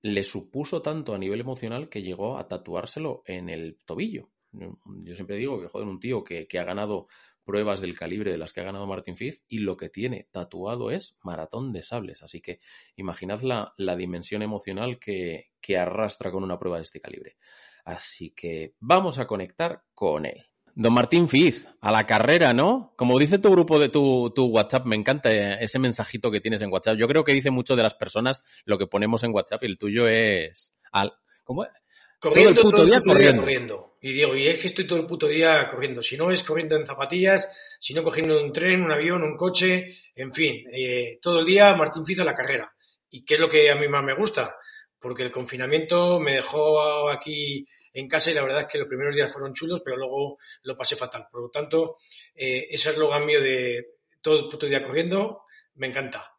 [0.02, 4.30] le supuso tanto a nivel emocional que llegó a tatuárselo en el tobillo.
[4.53, 7.07] Yo siempre digo que, joder, un tío que, ha ganado
[7.45, 10.91] pruebas del calibre de las que ha ganado Martin Fitz y lo que tiene tatuado
[10.91, 12.23] es maratón de sables.
[12.23, 12.61] Así que
[12.97, 17.37] imaginad la, la dimensión emocional que, que arrastra con una prueba de este calibre.
[17.85, 20.51] Así que vamos a conectar con él.
[20.75, 22.95] Don Martín Fiz, a la carrera, ¿no?
[22.97, 26.73] Como dice tu grupo de tu, tu, WhatsApp, me encanta ese mensajito que tienes en
[26.73, 26.97] WhatsApp.
[26.97, 29.79] Yo creo que dice mucho de las personas lo que ponemos en WhatsApp y el
[29.79, 31.13] tuyo es al,
[31.45, 31.67] ¿cómo?
[32.20, 33.96] Corriendo todo el puto, día, corriendo.
[34.02, 36.02] Y digo, y es que estoy todo el puto día corriendo.
[36.02, 39.96] Si no es corriendo en zapatillas, si no cogiendo un tren, un avión, un coche,
[40.14, 42.70] en fin, eh, todo el día Martín Fiz a la carrera.
[43.09, 44.54] ¿Y qué es lo que a mí más me gusta?
[44.98, 49.14] Porque el confinamiento me dejó aquí en casa y la verdad es que los primeros
[49.14, 51.26] días fueron chulos, pero luego lo pasé fatal.
[51.33, 51.96] Por lo tanto,
[52.35, 55.44] eh, ese eslogan mío de todo el puto día corriendo
[55.76, 56.37] me encanta.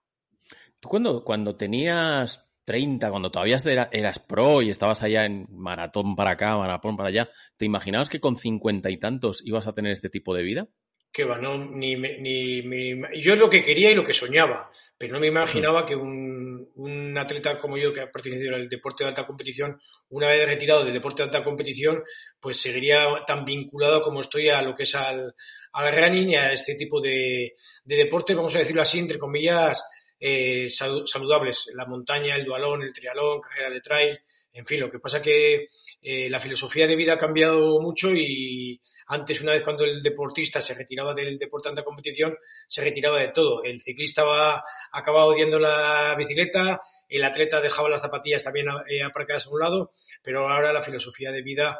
[0.79, 3.57] Tú cuando, cuando tenías 30, cuando todavía
[3.91, 8.21] eras pro y estabas allá en maratón para acá, maratón para allá, ¿te imaginabas que
[8.21, 10.69] con cincuenta y tantos ibas a tener este tipo de vida?
[11.11, 14.71] Que va, no, ni, ni, ni, yo es lo que quería y lo que soñaba,
[14.97, 19.03] pero no me imaginaba que un, un, atleta como yo, que ha en el deporte
[19.03, 22.01] de alta competición, una vez retirado del deporte de alta competición,
[22.39, 25.35] pues seguiría tan vinculado como estoy a lo que es al,
[25.73, 27.53] al running y a este tipo de,
[27.83, 29.83] de deporte, vamos a decirlo así, entre comillas,
[30.23, 31.71] eh, saludables.
[31.73, 34.19] La montaña, el dualón, el trialón, carrera de trail,
[34.53, 35.67] en fin, lo que pasa que
[36.01, 40.61] eh, la filosofía de vida ha cambiado mucho y antes, una vez cuando el deportista
[40.61, 43.63] se retiraba del deporte ante competición, se retiraba de todo.
[43.63, 49.47] El ciclista va, acababa odiando la bicicleta, el atleta dejaba las zapatillas también eh, aparcadas
[49.47, 51.79] a un lado, pero ahora la filosofía de vida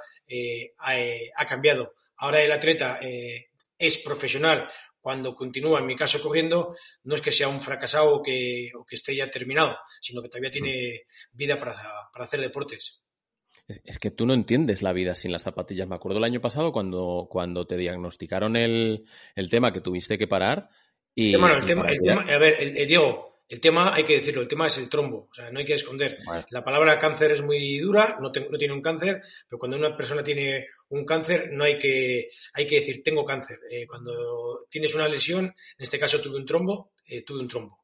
[0.80, 1.94] ha, cambiado.
[2.18, 3.00] Ahora el atleta
[3.78, 4.70] es profesional
[5.02, 8.96] cuando continúa, en mi caso, corriendo, no es que sea un fracasado o que, que
[8.96, 11.76] esté ya terminado, sino que todavía tiene vida para,
[12.14, 13.04] hacer deportes.
[13.68, 15.88] Es, que tú no entiendes la vida sin las zapatillas.
[15.88, 19.06] Me acuerdo el año pasado cuando, cuando te diagnosticaron el,
[19.50, 20.70] tema que tuviste que parar.
[21.16, 24.78] Y, el tema, a ver, el, Diego, el tema, hay que decirlo, el tema es
[24.78, 26.20] el trombo, o sea, no hay que esconder.
[26.52, 30.24] La palabra cáncer es muy dura, no, no, tiene un cáncer, pero cuando una persona
[30.24, 33.60] tiene un cáncer no hay que, hay que decir tengo cáncer.
[33.70, 37.78] Eh, cuando tienes una lesión, en este caso tuve un trombo, eh, tuve un trombo.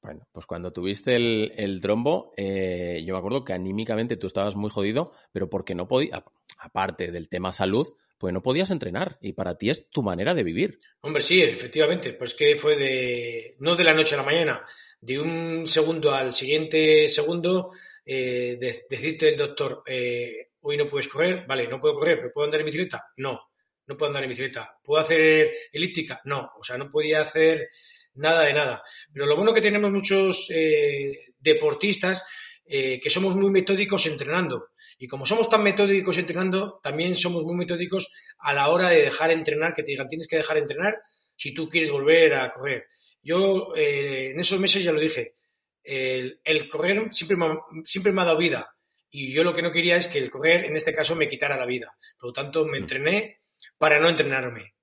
[0.00, 4.70] Bueno, pues cuando tuviste el, trombo, eh, yo me acuerdo que anímicamente tú estabas muy
[4.70, 6.22] jodido, pero porque no podías,
[6.56, 10.44] aparte del tema salud, pues no podías entrenar y para ti es tu manera de
[10.44, 10.78] vivir.
[11.00, 14.64] Hombre, sí, efectivamente, pues que fue de, no de la noche a la mañana,
[15.00, 17.72] de un segundo al siguiente segundo,
[18.04, 18.58] eh,
[18.88, 22.60] decirte el doctor, eh, hoy no puedes correr, vale, no puedo correr, pero ¿puedo andar
[22.60, 23.06] en bicicleta?
[23.16, 23.40] No,
[23.86, 24.76] no puedo andar en bicicleta.
[24.82, 26.20] ¿Puedo hacer elíptica?
[26.24, 27.68] No, o sea, no podía hacer
[28.14, 28.82] nada de nada.
[29.12, 32.24] Pero lo bueno que tenemos muchos eh, deportistas
[32.72, 34.68] que somos muy metódicos entrenando.
[34.96, 39.32] Y como somos tan metódicos entrenando, también somos muy metódicos a la hora de dejar
[39.32, 40.94] entrenar, que te digan, tienes que dejar entrenar
[41.36, 42.84] si tú quieres volver a correr.
[43.22, 45.36] Yo eh, en esos meses ya lo dije,
[45.82, 48.74] el, correr siempre me, siempre me ha dado vida
[49.10, 51.56] y yo lo que no quería es que el correr en este caso me quitara
[51.56, 51.96] la vida.
[52.18, 52.82] Por lo tanto, me mm.
[52.82, 53.40] entrené
[53.76, 54.74] para no entrenarme.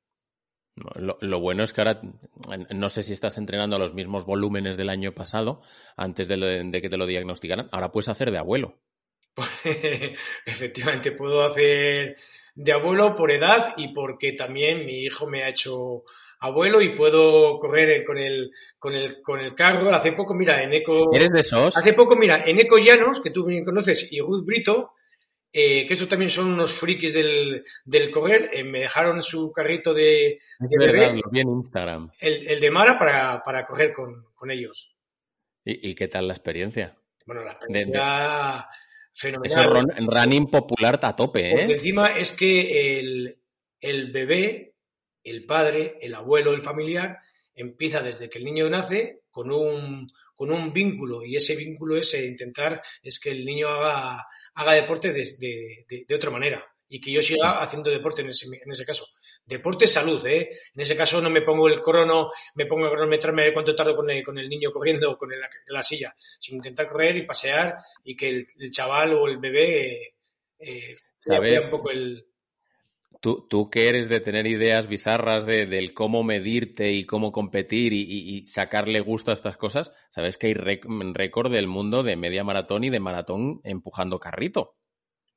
[0.95, 2.01] Lo, bueno es que ahora
[2.69, 5.61] no sé si estás entrenando a los mismos volúmenes del año pasado,
[5.95, 7.67] antes de, que te lo diagnosticaran.
[7.71, 8.77] Ahora puedes hacer de abuelo.
[10.45, 12.17] Efectivamente, puedo hacer
[12.53, 16.03] de abuelo por edad y porque también mi hijo me ha hecho
[16.39, 19.93] abuelo y puedo correr con el, con el, con el carro.
[19.93, 21.13] Hace poco, mira, en Eco.
[21.13, 21.75] ¿Eres de esos?
[21.75, 24.91] Hace poco, mira, en Eco Llanos, que tú bien conoces, y Ruth Brito,
[25.51, 29.93] eh, que esos también son unos frikis del, del correr, eh, me dejaron su carrito
[29.93, 32.11] de, de Instagram.
[32.19, 34.95] El, el, de Mara para, para correr con, con ellos.
[35.63, 36.95] ¿Y, ¿Y, qué tal la experiencia?
[37.25, 38.67] Bueno, la experiencia
[39.13, 39.65] fenomenal.
[39.65, 41.51] Eso running popular a tope, ¿eh?
[41.51, 43.37] Porque encima es que el,
[43.81, 44.75] el bebé
[45.29, 47.19] el padre, el abuelo, el familiar,
[47.57, 52.13] empieza desde que el niño nace con un, con un vínculo y ese vínculo es
[52.13, 57.21] intentar es que el niño haga, haga deporte de, de, otra manera y que yo
[57.21, 59.07] siga haciendo deporte en ese, en ese caso.
[59.43, 60.49] Deporte salud, ¿eh?
[60.75, 64.09] En ese caso no me pongo el crono, me pongo el cronometrarme cuánto tardo con
[64.09, 65.29] el, con el niño corriendo con
[65.67, 70.15] la silla, sino intentar correr y pasear y que el, chaval o el bebé
[70.59, 72.26] eh, vea un poco el,
[73.19, 77.93] Tú, tú, que eres de tener ideas bizarras de, del cómo medirte y cómo competir
[77.93, 82.83] y, sacarle gusto a estas cosas, sabes que hay récord del mundo de media maratón
[82.83, 84.77] y de maratón empujando carrito.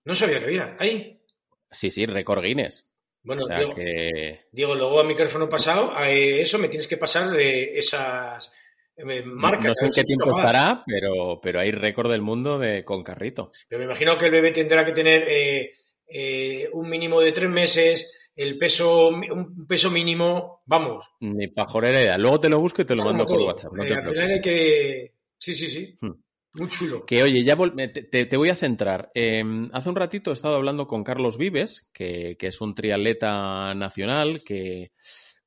[0.04, 0.76] No sabía que había.
[0.78, 1.22] ¿Ahí?
[1.70, 2.86] Sí, sí, récord Guinness.
[3.22, 4.46] Bueno, o sea Diego, que...
[4.50, 8.50] Diego, luego a micrófono pasado, a eso me tienes que pasar de esas
[8.96, 9.66] eh, marcas.
[9.66, 13.02] No sé en si qué tiempo estará, pero, pero hay récord del mundo de con
[13.02, 13.52] carrito.
[13.68, 15.72] Pero me imagino que el bebé tendrá que tener eh,
[16.10, 21.04] eh, un mínimo de tres meses, el peso, un peso mínimo, vamos.
[21.20, 22.18] Ni pajorera idea.
[22.18, 23.40] Luego te lo busco y te lo mando por.
[23.40, 23.72] WhatsApp.
[23.72, 25.14] No Eh, te al final hay que...
[25.38, 25.96] Sí, sí, sí.
[26.00, 26.12] Hmm.
[26.54, 27.06] Muy chulo.
[27.06, 29.10] Que oye, ya vol- te, te- te voy a centrar.
[29.14, 29.42] Eh,
[29.72, 34.42] hace un ratito he estado hablando con Carlos Vives, que, que es un triatleta nacional,
[34.44, 34.90] que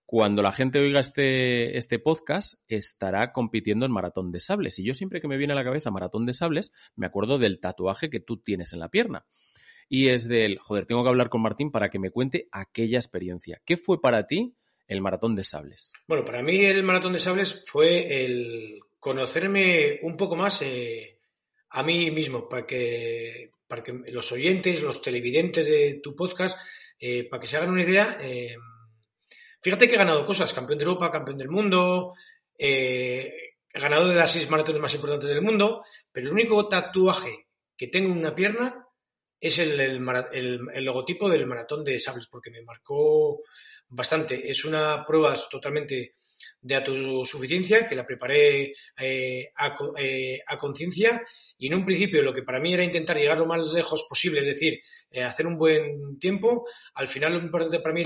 [0.05, 4.79] cuando la gente oiga este, este podcast estará compitiendo en maratón de sables.
[4.79, 7.59] Y yo siempre que me viene a la cabeza maratón de sables, me acuerdo del
[7.59, 9.25] tatuaje que tú tienes en la pierna.
[9.89, 13.61] Y es del, joder, tengo que hablar con Martín para que me cuente aquella experiencia.
[13.65, 14.55] ¿Qué fue para ti
[14.87, 15.93] el maratón de sables?
[16.07, 21.19] Bueno, para mí el maratón de sables fue el conocerme un poco más eh,
[21.69, 26.57] a mí mismo, para que, para que los oyentes, los televidentes de tu podcast,
[26.99, 28.17] eh, para que se hagan una idea.
[28.21, 28.55] eh,
[29.61, 32.13] fíjate que he ganado cosas, campeón de Europa, campeón del mundo,
[32.57, 33.33] eh,
[33.73, 37.87] he ganado de las seis maratones más importantes del mundo, pero el único tatuaje que
[37.87, 38.82] tengo en una pierna
[39.47, 40.01] es el, el
[40.31, 43.41] el- el logotipo del maratón de sables, porque me marcó
[43.89, 44.49] bastante.
[44.49, 46.15] Es una prueba totalmente
[46.61, 51.21] de autosuficiencia que la preparé eh, a, eh, a conciencia
[51.57, 54.39] y en un principio lo que para mí era intentar llegar lo más lejos posible,
[54.41, 58.03] es decir, eh, hacer un buen tiempo, al final lo importante para mí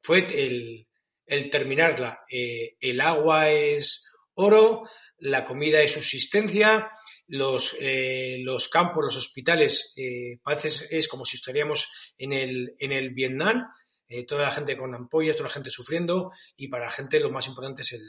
[0.00, 0.86] fue el,
[1.26, 2.24] el terminarla.
[2.28, 4.84] El agua es oro,
[5.18, 6.90] la comida es subsistencia,
[7.28, 12.92] los, eh, los campos, los hospitales, eh, parece es como si estaríamos en el, en
[12.92, 13.66] el Vietnam,
[14.08, 17.30] eh, toda la gente con ampollas, toda la gente sufriendo, y para la gente lo
[17.30, 18.02] más importante es el,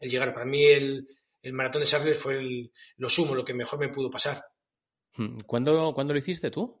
[0.00, 0.32] el llegar.
[0.32, 1.06] Para mí el,
[1.42, 4.42] el maratón de Sables fue el- lo sumo, lo que mejor me pudo pasar.
[5.16, 6.80] Hmm, ¿Cuándo, ¿cuándo lo hiciste tú?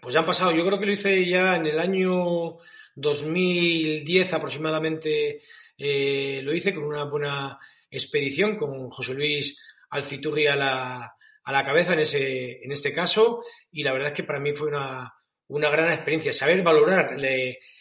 [0.00, 2.56] Pues ya han pasado, yo creo que lo hice ya en el año
[2.94, 5.42] 2010 aproximadamente,
[5.76, 7.58] eh, lo hice con una buena
[7.90, 13.42] expedición con José Luis Alfiturri a la, a la cabeza en, ese, en este caso
[13.70, 15.12] y la verdad es que para mí fue una,
[15.48, 17.16] una gran experiencia, saber valorar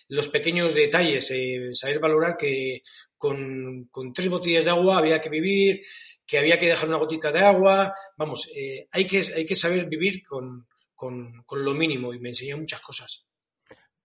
[0.07, 2.81] los pequeños detalles, eh, saber valorar que
[3.17, 5.81] con, con tres botellas de agua había que vivir,
[6.25, 9.87] que había que dejar una gotica de agua, vamos, eh, hay, que, hay que saber
[9.87, 13.27] vivir con, con, con lo mínimo y me enseñó muchas cosas.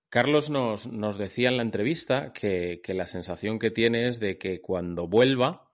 [0.09, 4.39] Carlos nos, nos decía en la entrevista que, que la sensación que tiene es de
[4.39, 5.72] que cuando vuelva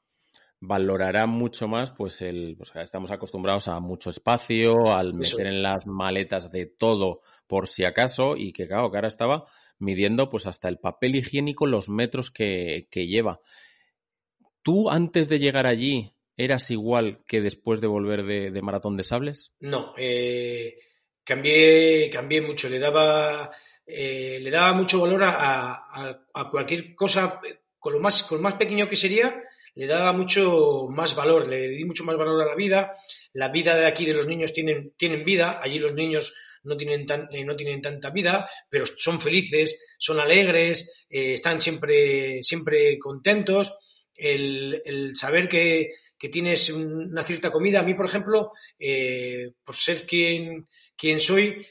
[0.61, 5.87] valorará mucho más, pues el, pues estamos acostumbrados a mucho espacio, al meter en las
[5.87, 9.47] maletas de todo por si acaso, y que claro, que ahora estaba
[9.79, 13.41] midiendo pues hasta el papel higiénico los metros que, que lleva.
[14.63, 19.05] ¿Tú antes de llegar allí eras igual que después de volver de, de Maratón de
[19.05, 19.55] Sables?
[19.61, 20.79] No, eh,
[21.25, 23.51] cambié, cambié mucho, le daba,
[23.87, 25.31] eh, le daba mucho valor a,
[25.91, 27.41] a- a cualquier cosa,
[27.79, 29.43] con lo, más, con lo más pequeño que sería,
[29.79, 32.97] le daba mucho más valor, le di mucho más valor a la vida.
[33.33, 37.07] La vida de aquí de los niños tienen, tienen vida, allí los niños no tienen,
[37.07, 42.99] tan, eh, no tienen tanta vida, pero son felices, son alegres, eh, están siempre, siempre
[42.99, 43.73] contentos.
[44.17, 49.77] El, el saber que, que tienes una cierta comida, a mí, por ejemplo, eh, por
[49.77, 50.67] ser quien,
[51.21, 51.65] soy,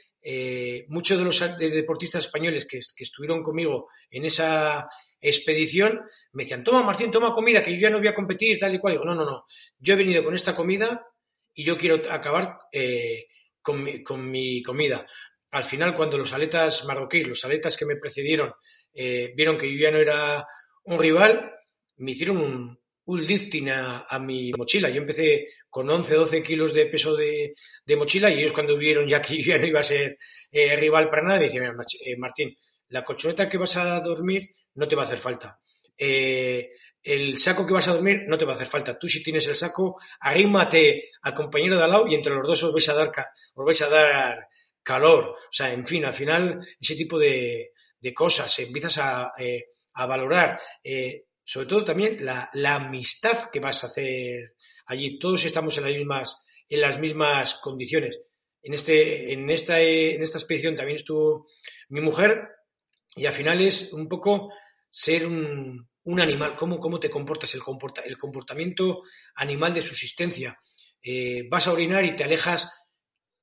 [0.88, 4.88] muchos de los de deportistas españoles que, que estuvieron conmigo en esa
[5.22, 6.02] expedición
[6.34, 8.80] me decían, toma Martín, toma comida, que yo ya no voy a competir, tal y
[8.80, 8.94] cual.
[8.94, 9.46] Digo, no, no, no,
[9.80, 11.06] yo he venido con esta comida
[11.54, 13.28] y yo quiero acabar eh,
[13.62, 15.06] con, mi, comida.
[15.52, 18.54] Al final, cuando los aletas marroquíes, los aletas que me precedieron,
[18.94, 20.46] eh, vieron que yo ya no era
[20.84, 21.52] un rival,
[21.98, 24.90] me hicieron un, un lifting a, mi mochila.
[24.90, 27.54] Yo empecé con 11, 12 kilos de peso de,
[27.98, 30.18] mochila y ellos cuando vieron ya que yo ya no iba a ser
[30.52, 32.56] eh, rival para nada, eh, Martín,
[32.90, 35.60] la colchoneta que vas a dormir no te va a hacer falta.
[35.98, 36.72] Eh,
[37.04, 38.98] el saco que vas a dormir no te va a hacer falta.
[38.98, 42.64] Tú si tienes el saco, arrímate al compañero de al lado y entre los dos
[42.64, 43.12] os vais a dar,
[43.56, 44.48] os vais a dar
[44.84, 45.24] calor.
[45.30, 47.74] O sea, en fin, al final ese tipo de,
[48.14, 50.60] cosas empiezas a, eh, a valorar.
[50.84, 55.18] Eh, sobre todo también la, la, amistad que vas a hacer allí.
[55.18, 58.22] Todos estamos en las mismas, en las mismas condiciones.
[58.62, 61.48] En, este, en, esta, en esta expedición también estuvo
[61.90, 62.50] mi mujer
[63.16, 64.52] y al final es un poco
[64.90, 69.02] ser un, un animal, cómo, cómo te comportas, el, comporta, el comportamiento
[69.36, 70.60] animal de subsistencia.
[71.02, 72.72] Eh, vas a orinar y te alejas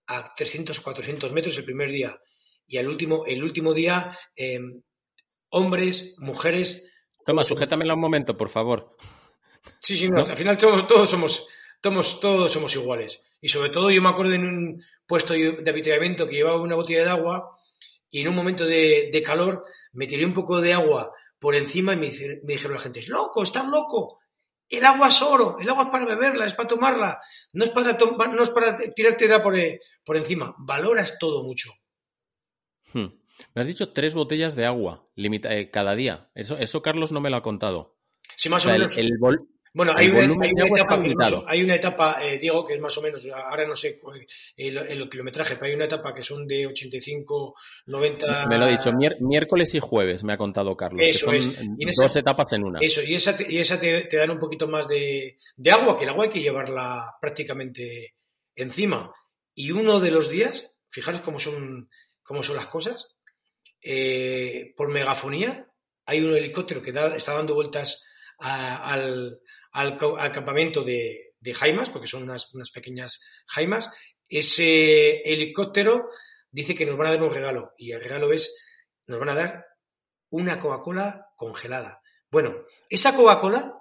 [0.06, 2.18] a 300 o 400 metros el primer día
[2.66, 4.60] y al último, el último día, eh,
[5.50, 6.84] hombres, mujeres.
[7.24, 8.96] Toma, sujétamela un momento, por favor.
[9.78, 10.26] Sí, sí, no, ¿No?
[10.26, 11.46] al final todos, todos, somos,
[11.80, 13.22] todos, todos somos iguales.
[13.40, 17.04] Y sobre todo yo me acuerdo en un puesto de avituallamiento que llevaba una botella
[17.04, 17.50] de agua
[18.10, 21.12] y en un momento de, calor me tiré un poco de agua
[21.44, 22.10] por encima y me,
[22.42, 24.18] dijeron la gente, es loco, estás loco.
[24.66, 27.20] El agua es oro, el agua es para beberla, es para tomarla,
[27.52, 29.54] no es para, no es para tirarte por,
[30.06, 30.54] por encima.
[30.56, 31.68] Valoras todo mucho.
[32.94, 33.08] Hmm.
[33.54, 36.30] Me has dicho tres botellas de agua eh, cada día.
[36.34, 37.98] Eso, eso Carlos no me lo ha contado.
[38.38, 38.96] Sí, más o, menos.
[38.96, 39.10] El,
[39.76, 40.94] bueno, hay una, etapa,
[41.48, 44.00] hay una, etapa, Diego, que es más o menos, ahora no sé
[44.56, 47.56] el, kilometraje, pero hay una etapa que son de 85,
[47.86, 48.46] 90.
[48.46, 51.00] Me lo he dicho, miércoles y jueves me ha contado Carlos.
[51.04, 52.78] Eso que son dos etapas en una.
[52.80, 55.36] Eso, y esa, y esa te, dan un poquito más de,
[55.72, 58.14] agua, que el agua hay que llevarla prácticamente
[58.54, 59.12] encima.
[59.56, 61.90] Y uno de los días, fijaros cómo son,
[62.22, 63.08] cómo son las cosas,
[63.82, 65.68] eh, por megafonía,
[66.06, 68.04] hay un helicóptero que está dando vueltas
[68.38, 69.40] al
[69.74, 69.98] al,
[70.32, 73.90] campamento de, Jaimas, porque son unas, pequeñas Jaimas,
[74.28, 76.08] ese helicóptero
[76.50, 78.56] dice que nos van a dar un regalo y el regalo es,
[79.06, 79.66] nos van a dar
[80.30, 82.00] una Coca-Cola congelada.
[82.30, 83.74] Bueno, esa Coca-Cola,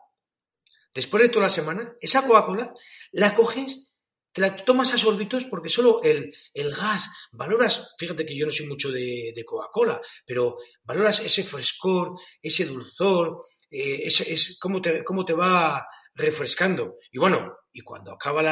[0.93, 2.73] después de toda la semana, esa Coca-Cola
[3.11, 3.91] la coges,
[4.31, 6.33] te la tomas a sorbitos porque solo el,
[6.75, 12.15] gas, valoras, fíjate que yo no soy mucho de, de Coca-Cola, pero valoras ese frescor,
[12.41, 16.97] ese dulzor, eh, es, cómo, te, cómo te va refrescando.
[17.11, 18.43] Y bueno, y cuando acaba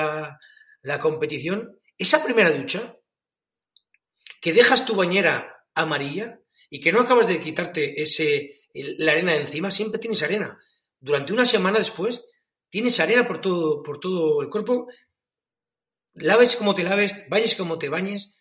[0.81, 2.97] la, competición, esa primera ducha,
[4.41, 6.39] que dejas tu bañera amarilla
[6.71, 10.59] y que no acabas de quitarte ese, la arena de encima, siempre tienes arena.
[10.99, 12.19] Durante una semana después,
[12.69, 14.87] tienes arena por todo, por todo el cuerpo.
[16.15, 18.35] Laves como te laves, bañes como te bañes,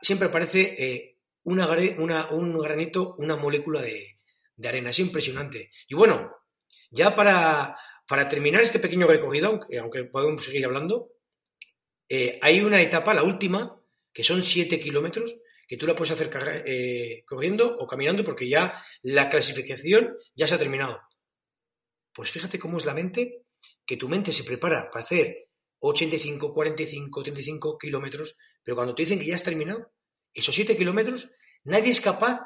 [0.00, 4.20] siempre aparece eh, una, un granito, una molécula de,
[4.56, 4.90] de arena.
[4.90, 5.70] Es impresionante.
[5.88, 6.30] Y bueno,
[6.90, 7.76] ya para,
[8.06, 11.10] para terminar este pequeño recorrido, aunque, podemos seguir hablando,
[12.08, 13.80] eh, hay una etapa, la última,
[14.12, 16.30] que son 7 kilómetros, que tú la puedes hacer
[16.66, 21.00] eh, corriendo o caminando porque ya la clasificación ya se ha terminado.
[22.12, 23.44] Pues fíjate cómo es la mente,
[23.86, 25.48] que tu mente se prepara para hacer
[25.78, 29.92] 85, 45, 35 kilómetros, pero cuando te dicen que ya has terminado,
[30.34, 31.30] esos 7 kilómetros,
[31.64, 32.40] nadie es capaz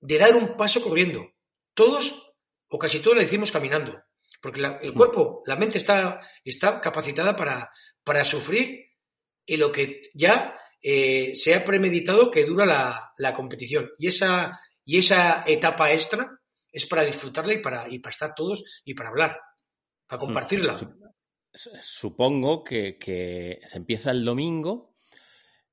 [0.00, 1.34] de dar un paso corriendo
[1.80, 2.34] todos
[2.68, 4.02] o casi todos lo decimos caminando,
[4.42, 7.70] porque el cuerpo, la mente está, está capacitada para,
[8.04, 8.84] para sufrir
[9.46, 12.66] en lo que ya eh, se ha premeditado que dura
[13.16, 13.90] la, competición.
[13.98, 16.38] Y esa, y esa etapa extra
[16.70, 19.40] es para disfrutarla y para, y para estar todos y para hablar,
[20.06, 20.74] para compartirla.
[21.54, 24.89] Supongo que, que se empieza el domingo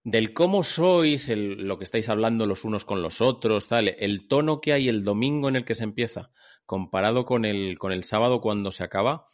[0.08, 4.62] del cómo sois, lo que estáis hablando los unos con los otros, tal, el tono
[4.62, 6.32] que hay el domingo en el que se empieza,
[6.66, 9.28] comparado con el, con el sábado cuando se acaba,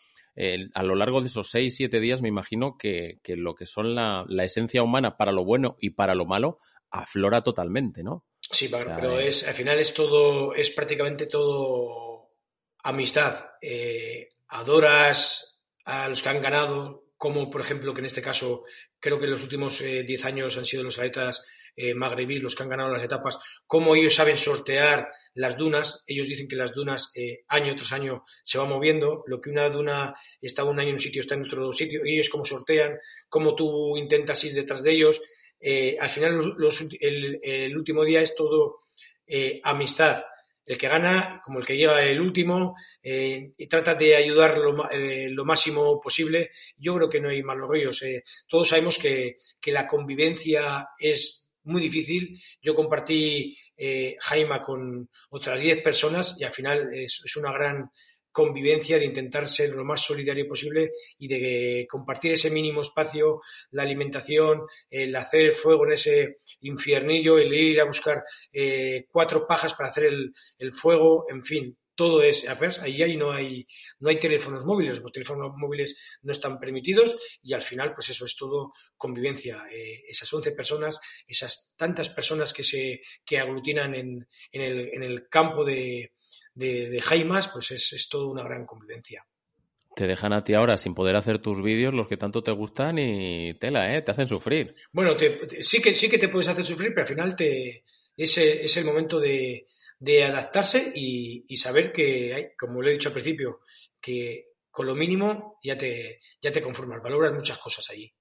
[0.73, 4.25] a lo largo de esos seis, siete días me imagino que, lo que son la,
[4.43, 6.57] esencia humana para lo bueno y para lo malo
[6.89, 8.25] aflora totalmente, ¿no?
[8.49, 12.31] Sí, pero eh, es, al final es todo, es prácticamente todo
[12.79, 13.45] amistad.
[13.61, 18.65] Eh, adoras a los que han ganado, como por ejemplo que en este caso
[18.99, 22.63] creo que en los últimos 10 eh, años han sido los atletas eh, los que
[22.63, 26.03] han ganado las etapas, cómo ellos saben sortear las dunas.
[26.05, 29.69] Ellos dicen que las dunas eh, año tras año se van moviendo, lo que una
[29.69, 32.99] duna está un año en un sitio, está en otro sitio, ellos cómo sortean,
[33.29, 35.21] cómo tú intentas ir detrás de ellos.
[36.01, 36.57] al final
[36.99, 38.81] el, último día es todo
[39.63, 40.25] amistad
[40.65, 44.89] el que gana como el que llega el último eh, y trata de ayudar lo,
[44.89, 46.51] eh, lo, máximo posible.
[46.77, 48.01] Yo creo que no hay malos rollos.
[48.03, 48.23] Eh.
[48.47, 52.41] Todos sabemos que, que, la convivencia es muy difícil.
[52.61, 53.57] Yo compartí
[54.19, 57.89] Jaima con otras 10 personas y al final es una gran
[58.33, 63.83] convivencia, de intentar ser lo más solidario posible y de compartir ese mínimo espacio, la
[63.83, 69.89] alimentación, el hacer fuego en ese infiernillo, el ir a buscar eh, cuatro pajas para
[69.89, 72.47] hacer el, fuego, en fin, todo es
[72.81, 73.67] ahí, ahí no hay
[73.99, 78.25] no hay teléfonos móviles los teléfonos móviles no están permitidos y al final pues eso
[78.25, 79.63] es todo convivencia.
[79.71, 85.03] Eh, esas 11 personas esas tantas personas que se que aglutinan en, en, el, en
[85.03, 86.13] el campo de,
[86.55, 89.25] de, Jaimas, pues es, es toda una gran convivencia.
[89.95, 92.97] Te dejan a ti ahora sin poder hacer tus vídeos los que tanto te gustan
[92.97, 94.01] y tela, ¿eh?
[94.01, 94.75] Te hacen sufrir.
[94.91, 95.15] Bueno,
[95.61, 97.83] sí, que, sí que te puedes hacer sufrir, pero al final te,
[98.17, 99.67] ese es el momento de,
[99.99, 103.59] de adaptarse y, y, saber que, como le he dicho al principio,
[104.01, 108.11] que con lo mínimo ya te, ya te conformas, valoras muchas cosas allí.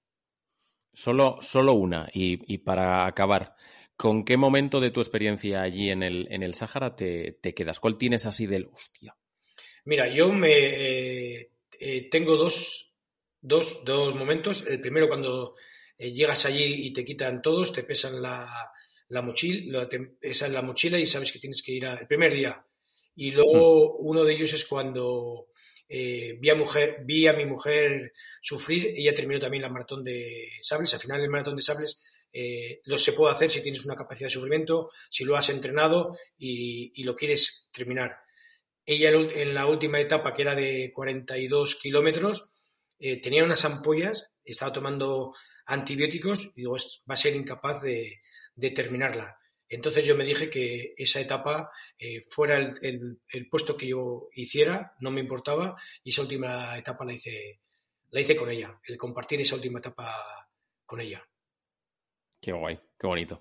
[0.93, 3.57] Solo, solo una, y, y para acabar,
[4.03, 7.79] ¿Con qué momento de tu experiencia allí en el, en el Sáhara te, quedas?
[7.79, 9.15] ¿Cuál tienes así del hostia?
[9.85, 12.97] Mira, yo me eh, eh, tengo dos,
[13.41, 14.67] dos, dos, momentos.
[14.67, 15.55] El primero cuando
[15.97, 18.73] eh, llegas allí y te quitan todos, te pesan la,
[19.07, 19.89] la mochila,
[20.21, 22.61] esa es la mochila y sabes que tienes que ir el primer día.
[23.15, 24.05] Y luego mm.
[24.09, 25.47] uno de ellos es cuando
[25.89, 30.93] vi, a mujer, vi a mi mujer sufrir, ella terminó también la maratón de sables,
[30.93, 32.01] al final del maratón de sables
[32.33, 36.17] eh, lo se puede hacer si tienes una capacidad de sufrimiento, si lo has entrenado
[36.39, 38.17] y, lo quieres terminar.
[38.87, 42.51] Ella en la última etapa, que era de 42 kilómetros,
[42.99, 45.35] eh, tenía unas ampollas, estaba tomando
[45.67, 46.77] antibióticos y digo,
[47.09, 48.21] va a ser incapaz de,
[48.75, 49.39] terminarla.
[49.69, 55.11] Entonces yo me dije que esa etapa eh, fuera el, puesto que yo hiciera, no
[55.11, 57.61] me importaba, y esa última etapa la hice,
[58.11, 60.49] la hice con ella, el compartir esa última etapa
[60.85, 61.27] con ella.
[62.43, 63.41] Qué guay, qué bonito.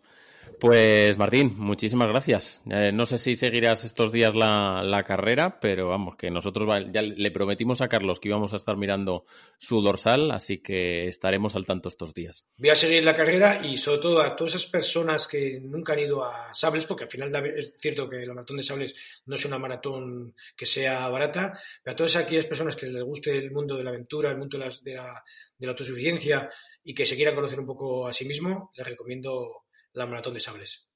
[0.61, 2.61] Pues Martín, muchísimas gracias.
[2.69, 7.31] Eh, no sé si seguirás estos días la, carrera, pero vamos, que nosotros ya le
[7.31, 9.25] prometimos a Carlos que íbamos a estar mirando
[9.57, 12.47] su dorsal, así que estaremos al tanto estos días.
[12.59, 15.99] Voy a seguir la carrera y sobre todo a todas esas personas que nunca han
[15.99, 18.93] ido a Sables, porque al final es cierto que la maratón de Sables
[19.25, 23.35] no es una maratón que sea barata, pero a todas aquellas personas que les guste
[23.35, 25.23] el mundo de la aventura, el mundo de la,
[25.57, 26.51] de la autosuficiencia
[26.83, 29.63] y que se quieran conocer un poco a sí mismo, les recomiendo
[29.93, 30.89] la maratón de sables.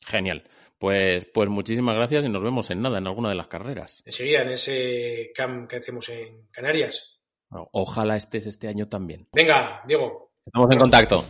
[0.00, 0.48] Genial.
[0.78, 4.02] Pues, pues muchísimas gracias y nos vemos en nada, en alguna de las carreras.
[4.04, 7.20] Enseguida, en ese camp que hacemos en Canarias.
[7.50, 9.28] Ojalá estés este año también.
[9.32, 10.32] Venga, Diego.
[10.44, 11.24] Estamos en contacto.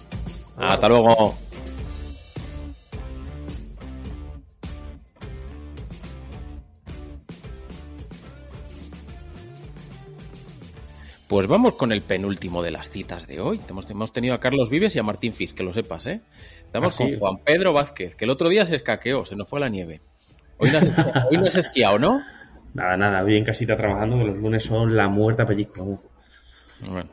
[0.57, 1.39] Hasta luego.
[11.37, 13.61] Pues vamos con el penúltimo de las citas de hoy.
[13.68, 16.22] Hemos, hemos tenido a Carlos Vives y a Martín Fiz, que lo sepas, ¿eh?
[16.64, 19.59] Estamos ah, con Juan Pedro Vázquez, que el otro día se escaqueó, se nos fue
[19.59, 20.01] a la nieve.
[20.57, 22.22] Hoy no has, esquiado, ¿no?
[22.72, 26.03] Nada, nada, bien casita trabajando, que los lunes son la muerta pellizco.
[26.80, 27.11] Bueno.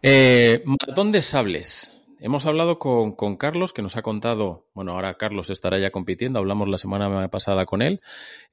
[0.00, 1.95] Eh, maratón de sables.
[2.18, 6.66] Hemos hablado con, Carlos, que nos ha contado, bueno, ahora Carlos estará ya compitiendo, hablamos
[6.68, 8.00] la semana pasada con él,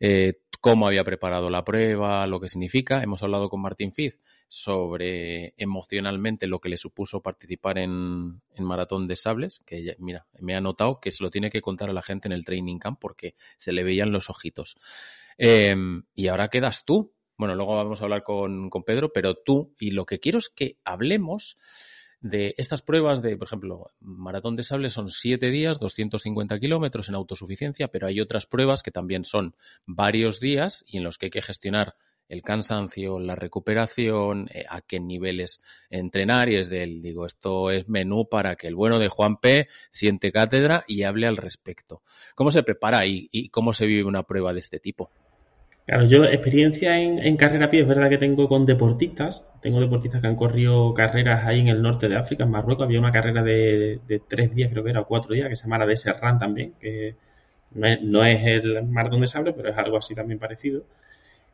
[0.01, 3.01] eh, cómo había preparado la prueba, lo que significa.
[3.01, 9.07] Hemos hablado con Martín Fiz sobre emocionalmente lo que le supuso participar en, en Maratón
[9.07, 12.01] de Sables, que mira, me ha notado que se lo tiene que contar a la
[12.01, 14.75] gente en el training camp porque se le veían los ojitos.
[15.37, 17.13] Em, y ahora quedas tú.
[17.37, 20.49] Bueno, luego vamos a hablar con, con Pedro, pero tú, y lo que quiero es
[20.49, 21.57] que hablemos
[22.23, 27.15] de estas pruebas de, por ejemplo, maratón de sable son siete días, 250 kilómetros en
[27.15, 29.55] autosuficiencia, pero hay otras pruebas que también son
[29.85, 31.95] varios días y en los que hay que gestionar
[32.29, 35.59] el cansancio, la recuperación, eh, a qué niveles
[35.89, 39.67] entrenar y es del, digo, esto es menú para que el bueno de Juan P
[39.91, 42.03] siente cátedra y hable al respecto.
[42.35, 45.11] ¿Cómo se prepara y cómo se vive una prueba de este tipo?
[45.85, 49.45] Claro, yo experiencia en, carrera a pie es verdad que tengo con deportistas.
[49.61, 52.85] Tengo deportistas que han corrido carreras ahí en el norte de África, en Marruecos.
[52.85, 55.79] Había una carrera de, tres días, creo que era, o cuatro días, que se llama
[55.79, 57.15] la de Serran también, que
[57.71, 60.85] no es, el maratón de sable, pero es algo así también parecido.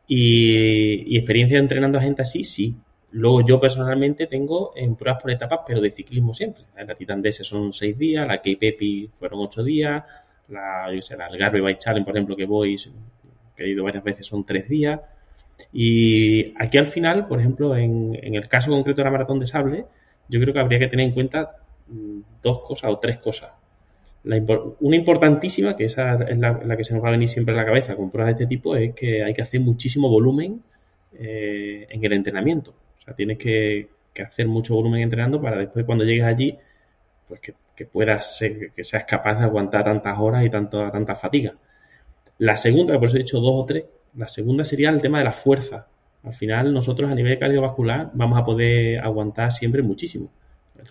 [0.06, 2.76] Y, experiencia entrenando a gente así, sí.
[3.12, 6.64] Luego yo personalmente tengo en pruebas por etapas, pero de ciclismo siempre.
[6.76, 10.04] La Titan DS son seis días, la Cape Epi fueron ocho días,
[10.48, 12.76] la, yo sé, la Algarve Bike Challenge, por ejemplo, que voy
[13.64, 15.00] he ido varias veces, son tres días.
[15.72, 19.84] Y aquí al final, por ejemplo, en, el caso concreto de la maratón de sable,
[20.28, 21.56] yo creo que habría que tener en cuenta
[21.88, 23.50] mm, dos cosas o tres cosas.
[24.24, 27.64] una importantísima, que esa es la, que se nos va a venir siempre a la
[27.64, 30.62] cabeza con pruebas de este tipo, es que hay que hacer muchísimo volumen
[31.18, 32.74] eh, en el entrenamiento.
[32.98, 33.88] O sea, tienes que,
[34.22, 36.58] hacer mucho volumen entrenando para después cuando llegues allí,
[37.26, 37.54] pues que,
[37.86, 41.54] puedas ser, que seas capaz de aguantar tantas horas y tanto, tanta fatiga.
[42.40, 43.84] La segunda, por eso he dicho dos o tres,
[44.16, 45.88] la segunda sería el tema de la fuerza.
[46.22, 50.30] Al final, nosotros a nivel cardiovascular vamos a poder aguantar siempre muchísimo.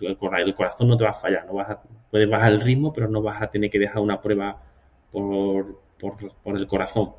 [0.00, 0.16] El,
[0.54, 3.20] corazón no te va a fallar, no vas a, puedes bajar el ritmo, pero no
[3.20, 4.62] vas a tener que dejar una prueba
[5.10, 5.80] por,
[6.44, 7.14] el corazón.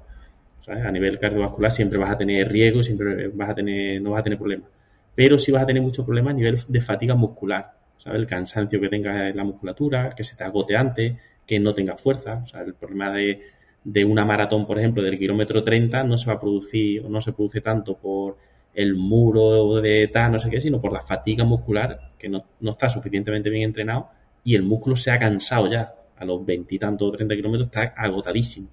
[0.66, 4.24] A nivel cardiovascular siempre vas a tener riesgo, siempre vas a tener, no vas a
[4.24, 4.70] tener problemas.
[5.14, 7.74] Pero sí vas a tener muchos problemas a nivel de fatiga muscular.
[7.98, 8.22] ¿sabes?
[8.22, 11.98] El cansancio que tenga en la musculatura, que se te agote antes, que no tenga
[11.98, 12.46] fuerza.
[12.54, 16.40] El problema de de una maratón, por ejemplo, del kilómetro 30 no se va a
[16.40, 18.38] producir o no se produce tanto por
[18.74, 22.90] el muro de tal, no sé qué, sino por la fatiga muscular, que no, está
[22.90, 24.10] suficientemente bien entrenado
[24.44, 25.96] y el músculo se ha cansado ya.
[26.18, 28.68] A los veintitantos o treinta kilómetros está agotadísimo.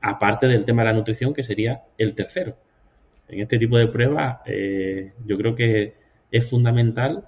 [0.00, 2.56] Aparte del tema de la nutrición, que sería el tercero.
[3.28, 5.94] En este tipo de pruebas, eh, yo creo que
[6.30, 7.24] es fundamental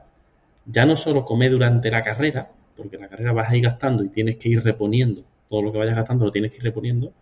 [0.66, 4.08] ya no solo comer durante la carrera, porque la carrera vas a ir gastando y
[4.08, 7.12] tienes que ir reponiendo todo lo que vayas gastando, lo tienes que ir reponiendo,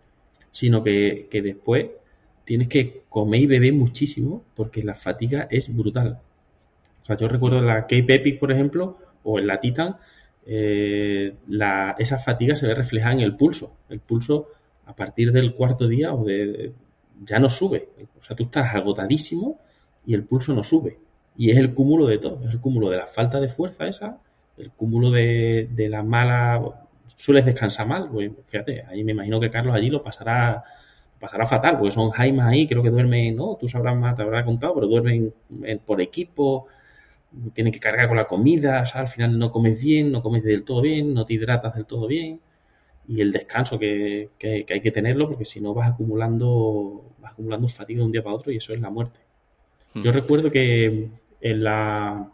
[0.53, 1.87] sino que, después
[2.45, 6.19] tienes que comer y beber muchísimo porque la fatiga es brutal.
[7.01, 9.97] O sea, yo recuerdo en la Cape Epic, por ejemplo, o en la Titan,
[10.45, 11.33] eh,
[11.97, 13.75] esa fatiga se ve reflejada en el pulso.
[13.89, 14.49] El pulso
[14.85, 16.71] a partir del cuarto día o de,
[17.25, 17.89] ya no sube.
[18.19, 19.59] O sea, tú estás agotadísimo
[20.05, 20.99] y el pulso no sube.
[21.35, 22.45] Y es el cúmulo de todo.
[22.45, 24.19] Es el cúmulo de la falta de fuerza esa,
[24.57, 26.82] el cúmulo de, de la mala...
[27.15, 28.09] Sueles descansar mal.
[28.11, 30.63] Pues, fíjate, ahí me imagino que Carlos allí lo pasará
[31.23, 34.43] pasará fatal, porque son Jaimas ahí, creo que duermen, no, tú sabrás más, te habrá
[34.43, 35.33] contado, pero duermen
[35.85, 36.67] por equipo,
[37.53, 40.43] tienen que cargar con la comida, o sea, al final no comes bien, no comes
[40.43, 42.41] del todo bien, no te hidratas del todo bien,
[43.07, 47.69] y el descanso que, que, hay que tenerlo, porque si no vas acumulando, vas acumulando
[47.69, 49.21] fatiga de un día para otro y eso es la muerte.
[49.95, 50.13] Yo hmm.
[50.13, 51.07] recuerdo que
[51.39, 52.29] en la...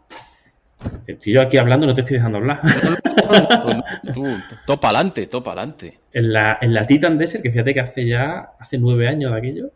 [1.06, 2.60] Estoy yo aquí hablando, no te estoy dejando hablar.
[4.14, 4.26] Tú,
[4.66, 5.98] topa adelante, topa adelante.
[6.12, 9.38] En la, en la Titan Desert, que fíjate que hace ya, hace nueve años de
[9.38, 9.70] aquello,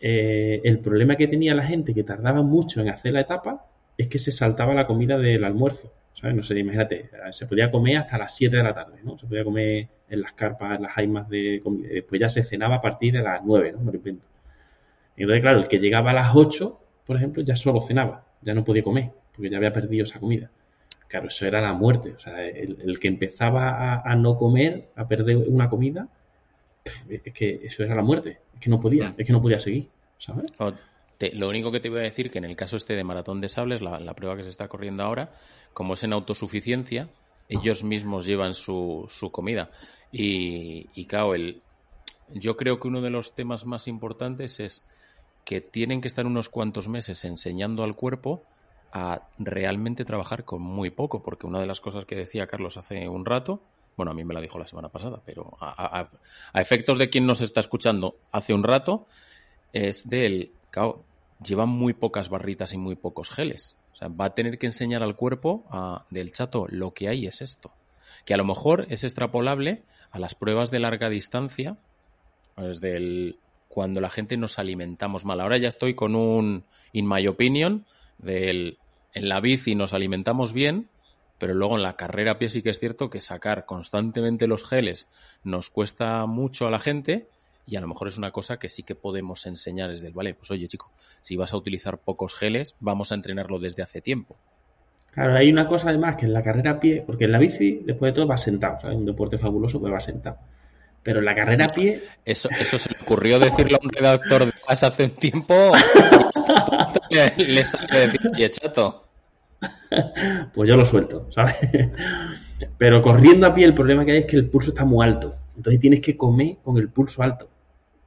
[0.00, 4.08] eh, el problema que tenía la gente que tardaba mucho en hacer la etapa es
[4.08, 5.92] que se saltaba la comida del almuerzo.
[6.14, 6.36] ¿sabes?
[6.36, 9.18] No sé, imagínate, se podía comer hasta las 7 de la tarde, ¿no?
[9.18, 11.88] Se podía comer en las carpas, en las jaimas de comida.
[11.88, 13.80] Después ya se cenaba a partir de las 9, ¿no?
[13.80, 14.26] Me lo invento.
[15.16, 18.64] Entonces, claro, el que llegaba a las 8, por ejemplo, ya solo cenaba, ya no
[18.64, 20.50] podía comer, porque ya había perdido esa comida.
[21.08, 22.14] Claro, eso era la muerte.
[22.16, 26.08] O sea, el, que empezaba a, no comer, a perder una comida,
[26.84, 28.38] es que eso era la muerte.
[28.54, 29.14] Es que no podía, mm.
[29.18, 30.46] es que no podía seguir, ¿sabes?
[31.34, 33.48] lo único que te voy a decir que en el caso este de Maratón de
[33.48, 35.30] Sables, la, prueba que se está corriendo ahora,
[35.72, 37.08] como es en autosuficiencia,
[37.48, 39.70] ellos mismos llevan su, su comida.
[40.10, 41.58] Y, y claro, el,
[42.34, 44.82] yo creo que uno de los temas más importantes es
[45.44, 48.42] que tienen que estar unos cuantos meses enseñando al cuerpo
[48.92, 53.08] a realmente trabajar con muy poco, porque una de las cosas que decía Carlos hace
[53.08, 53.62] un rato,
[53.96, 56.08] bueno, a mí me la dijo la semana pasada, pero a,
[56.54, 59.06] efectos de quien nos está escuchando hace un rato,
[59.72, 61.04] es del, claro,
[61.42, 63.76] llevan muy pocas barritas y muy pocos geles.
[63.92, 65.64] O sea, va a tener que enseñar al cuerpo
[66.10, 67.72] del chato, lo que hay es esto.
[68.24, 71.76] Que a lo mejor es extrapolable a las pruebas de larga distancia,
[72.56, 73.38] desde el,
[73.68, 75.40] cuando la gente nos alimentamos mal.
[75.40, 77.86] Ahora ya estoy con un, in my opinion,
[78.18, 78.78] del,
[79.14, 80.88] en la bici nos alimentamos bien,
[81.38, 84.68] pero luego en la carrera a pie sí que es cierto que sacar constantemente los
[84.68, 85.08] geles
[85.42, 87.28] nos cuesta mucho a la gente
[87.66, 90.34] y a lo mejor es una cosa que sí que podemos enseñar desde el, vale,
[90.34, 90.90] pues oye chico,
[91.20, 94.36] si vas a utilizar pocos geles, vamos a entrenarlo desde hace tiempo.
[95.12, 97.82] Claro, hay una cosa además que en la carrera a pie, porque en la bici,
[97.84, 98.96] después de todo, va sentado, ¿sabes?
[98.96, 100.38] Un deporte fabuloso, pues va sentado.
[101.02, 102.02] Pero en la carrera a pie.
[102.24, 105.54] Eso, eso se le ocurrió decirle a un redactor de hace un tiempo.
[107.10, 109.04] le, le sale decir, chato.
[110.54, 111.56] Pues yo lo suelto, ¿sabes?
[112.78, 115.34] Pero corriendo a pie, el problema que hay es que el pulso está muy alto.
[115.56, 117.48] Entonces tienes que comer con el pulso alto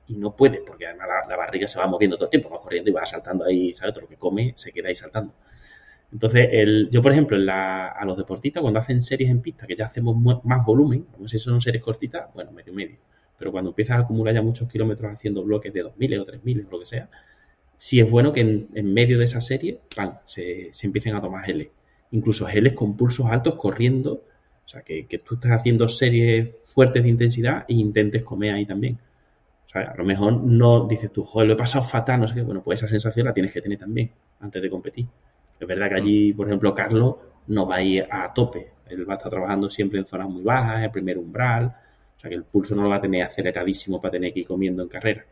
[0.08, 2.90] y no puede, porque además la, barriga se va moviendo todo el tiempo, va corriendo
[2.90, 3.94] y va saltando ahí, ¿sabes?
[3.94, 5.34] Todo lo que come se queda ahí saltando.
[6.12, 9.86] Entonces, el, yo, por ejemplo, a los deportistas, cuando hacen series en pista, que ya
[9.86, 12.98] hacemos más volumen, como si son series cortitas, bueno, medio medio.
[13.38, 16.72] Pero cuando empiezas a acumular ya muchos kilómetros haciendo bloques de 2.000 o 3.000 o
[16.72, 17.10] lo que sea,
[17.78, 19.80] sí es bueno que en, medio de esa serie,
[20.26, 21.70] se, se, empiecen a tomar geles.
[22.12, 24.24] Incluso geles con pulsos altos corriendo.
[24.66, 28.66] O sea, que, que tú estás haciendo series fuertes de intensidad e intentes comer ahí
[28.66, 28.98] también
[29.76, 32.42] a lo mejor no dices tú, joder, lo he pasado fatal, no sé qué.
[32.42, 35.06] Bueno, pues esa sensación la tienes que tener también antes de competir.
[35.60, 37.16] Es verdad que allí, por ejemplo, Carlos
[37.48, 38.72] no va a ir a tope.
[38.88, 41.76] Él va a estar trabajando siempre en zonas muy bajas, el primer umbral.
[42.26, 44.82] Sea que el pulso no lo va a tener aceleradísimo para tener que ir comiendo
[44.82, 45.26] en carrera.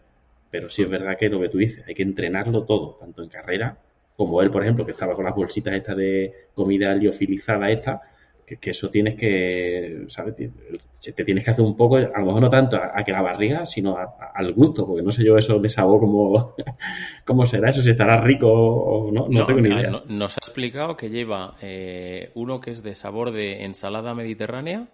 [0.51, 3.29] Pero sí es verdad que lo que tú dices, hay que entrenarlo todo, tanto en
[3.29, 3.77] carrera
[4.15, 7.99] como él, por ejemplo, que estaba con las bolsitas estas de comida liofilizada esta,
[8.45, 10.35] que, eso tienes que, ¿sabes?
[10.35, 13.65] Te tienes que hacer un poco, a lo mejor no tanto a, que la barriga,
[13.65, 16.53] sino al gusto, porque no sé yo eso de sabor cómo,
[17.25, 20.03] cómo será eso, si estará rico o no, no, tengo ni idea.
[20.07, 24.87] nos ha explicado que lleva eh, uno que es de sabor de ensalada mediterránea,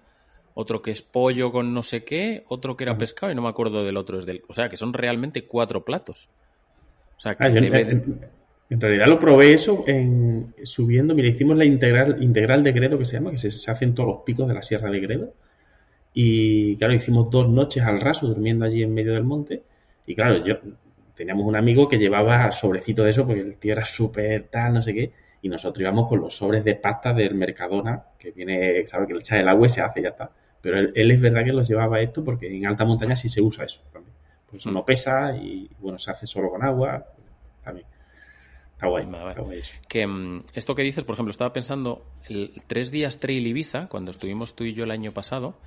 [0.54, 3.50] otro que es pollo con no sé qué, otro que era pescado y no me
[3.50, 4.20] acuerdo del otro.
[4.20, 6.30] Es del, o sea, que son realmente cuatro platos.
[7.18, 8.04] O sea, que ah, debe...
[8.70, 13.06] En realidad lo probé eso en, subiendo, mira, hicimos la integral, integral de Gredo que
[13.06, 15.34] se llama, que se, hacen todos los picos de la Sierra de Gredo.
[16.14, 19.64] Y claro, hicimos dos noches al raso durmiendo allí en medio del monte.
[20.06, 20.58] Y claro, yo
[21.16, 24.84] teníamos un amigo que llevaba sobrecitos de eso porque el tío era súper tal, no
[24.84, 25.12] sé qué.
[25.42, 29.20] Y nosotros íbamos con los sobres de pasta del Mercadona, que viene, sabe que le
[29.20, 30.30] echa el agua y se hace y ya está.
[30.62, 33.66] Pero él, es verdad que los llevaba esto porque en alta montaña sí se usa
[33.66, 34.14] eso también.
[34.50, 37.06] Pues eso no pesa y bueno, se hace solo con agua
[37.64, 37.86] también.
[39.88, 44.12] Que mm, esto que dices, por ejemplo, estaba pensando, el tres días Trail Ibiza, cuando
[44.12, 45.58] estuvimos tú y yo el año pasado,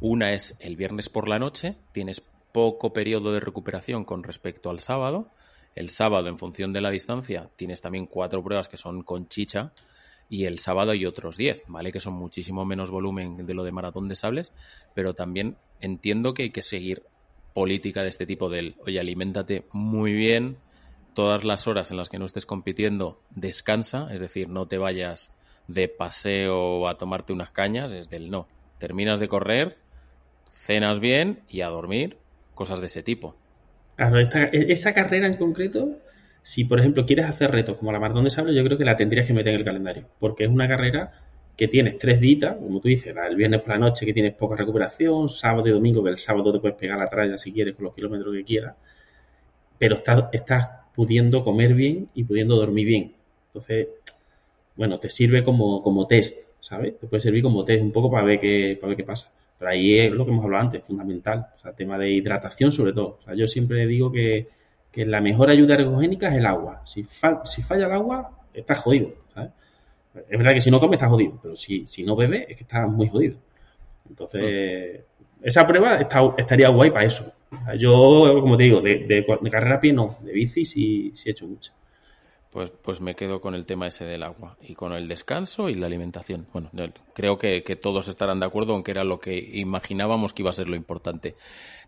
[0.00, 2.22] una es el viernes por la noche, tienes
[2.52, 5.28] poco periodo de recuperación con respecto al sábado.
[5.74, 9.72] El sábado, en función de la distancia, tienes también cuatro pruebas que son con chicha.
[10.30, 11.90] y el sábado hay otros 10, ¿vale?
[11.90, 14.52] Que son muchísimo menos volumen de lo de maratón de sables,
[14.94, 17.02] pero también entiendo que hay que seguir
[17.54, 20.58] política de este tipo del, oye, aliméntate muy bien,
[21.14, 25.32] todas las horas en las que no estés compitiendo, descansa, es decir, no te vayas
[25.66, 28.46] de paseo a tomarte unas cañas, es del no.
[28.78, 29.78] Terminas de correr,
[30.48, 32.18] cenas bien y a dormir,
[32.54, 33.34] cosas de ese tipo.
[33.98, 34.18] Claro,
[34.52, 35.98] esa carrera en concreto,
[36.42, 38.96] si por ejemplo quieres hacer retos como la maratón de sable, yo creo que la
[38.96, 41.12] tendrías que meter en el calendario, porque es una carrera
[41.56, 44.56] que tienes tres ditas, como tú dices, el viernes por la noche que tienes poca
[44.56, 47.84] recuperación, sábado y domingo que el sábado te puedes pegar la tralla si quieres con
[47.86, 48.74] los kilómetros que quieras,
[49.78, 53.12] pero estás, estás pudiendo comer bien y pudiendo dormir bien.
[53.48, 53.88] Entonces,
[54.76, 56.98] bueno, te sirve como, como test, ¿sabes?
[56.98, 59.30] Te puede servir como test un poco para ver qué, para ver qué pasa.
[59.58, 61.46] Pero ahí es lo que hemos hablado antes, fundamental.
[61.56, 63.18] O sea, tema de hidratación sobre todo.
[63.20, 64.48] O sea, yo siempre digo que,
[64.92, 66.82] que la mejor ayuda ergogénica es el agua.
[66.84, 69.50] Si, si falla el agua, estás jodido, ¿sabes?
[70.14, 72.62] Es verdad que si no comes estás jodido, pero si, si no bebes es que
[72.62, 73.36] estás muy jodido.
[74.08, 75.02] Entonces,
[75.42, 76.00] esa prueba
[76.36, 77.32] estaría guay para eso.
[77.78, 81.32] yo, como te digo, de, de, carrera a pie no, de bici sí, sí he
[81.32, 81.72] hecho mucho.
[82.50, 85.74] Pues, pues me quedo con el tema ese del agua y con el descanso y
[85.74, 86.46] la alimentación.
[86.52, 86.70] Bueno,
[87.14, 90.54] creo que, que todos estarán de acuerdo, aunque era lo que imaginábamos que iba a
[90.54, 91.36] ser lo importante.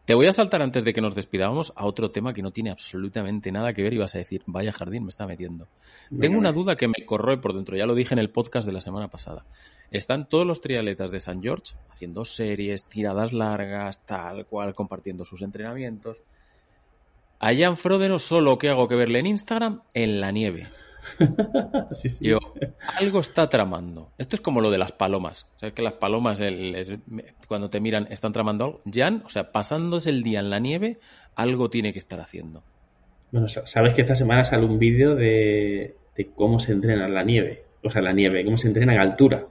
[0.05, 2.71] Te voy a saltar antes de que nos despidamos a otro tema que no tiene
[2.71, 5.69] absolutamente nada que ver y vas a decir, vaya jardín, me está metiendo.
[6.19, 8.73] Tengo una duda que me corroe por dentro, ya lo dije en el podcast de
[8.73, 9.45] la semana pasada.
[9.91, 15.43] Están todos los triatletas de San George haciendo series, tiradas largas, tal cual, compartiendo sus
[15.43, 16.23] entrenamientos.
[17.41, 20.67] Allá en Frodeno solo que hago que verle en Instagram en la nieve.
[22.21, 22.39] Yo,
[22.99, 24.11] algo está tramando.
[24.19, 25.47] Esto es como lo de las palomas.
[25.63, 26.41] O que las palomas,
[27.49, 28.83] cuando te miran, están tramando algo.
[28.93, 30.99] Jan, o sea, pasándose el día en la nieve,
[31.35, 32.63] algo tiene que estar haciendo.
[33.33, 35.97] Bueno, sabes que esta semana sale un vídeo de,
[36.35, 37.65] cómo se entrena en la nieve.
[37.83, 39.47] O sea, la nieve, cómo se entrena en altura.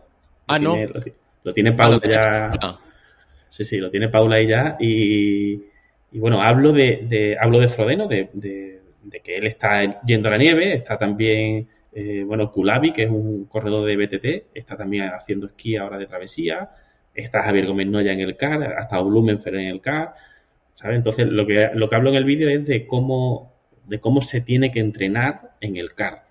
[0.48, 0.76] Ah, no.
[1.44, 2.50] lo, tiene Paula ya.
[3.50, 4.78] Sí, sí, lo tiene Paula ahí ya.
[4.80, 5.64] Y,
[6.12, 10.74] bueno, hablo de, hablo de Frodeno, de de que él está yendo a la nieve,
[10.74, 15.76] está también, eh, bueno, Kulabi, que es un corredor de BTT, está también haciendo esquí
[15.76, 16.70] ahora de travesía,
[17.14, 20.14] está Javier Gómez Noya en el CAR, hasta Blumenfer en el CAR,
[20.76, 20.98] ¿sabes?
[20.98, 23.54] Entonces, lo que, lo que hablo en el vídeo es de cómo,
[23.86, 26.24] de cómo se tiene que entrenar en el CAR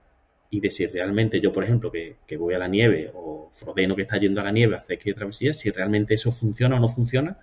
[0.51, 3.97] y de si realmente yo, por ejemplo, que, que voy a la nieve o Frodeno
[3.97, 6.89] que está yendo a la nieve esquí de travesía, si realmente eso funciona o no
[6.89, 7.37] funciona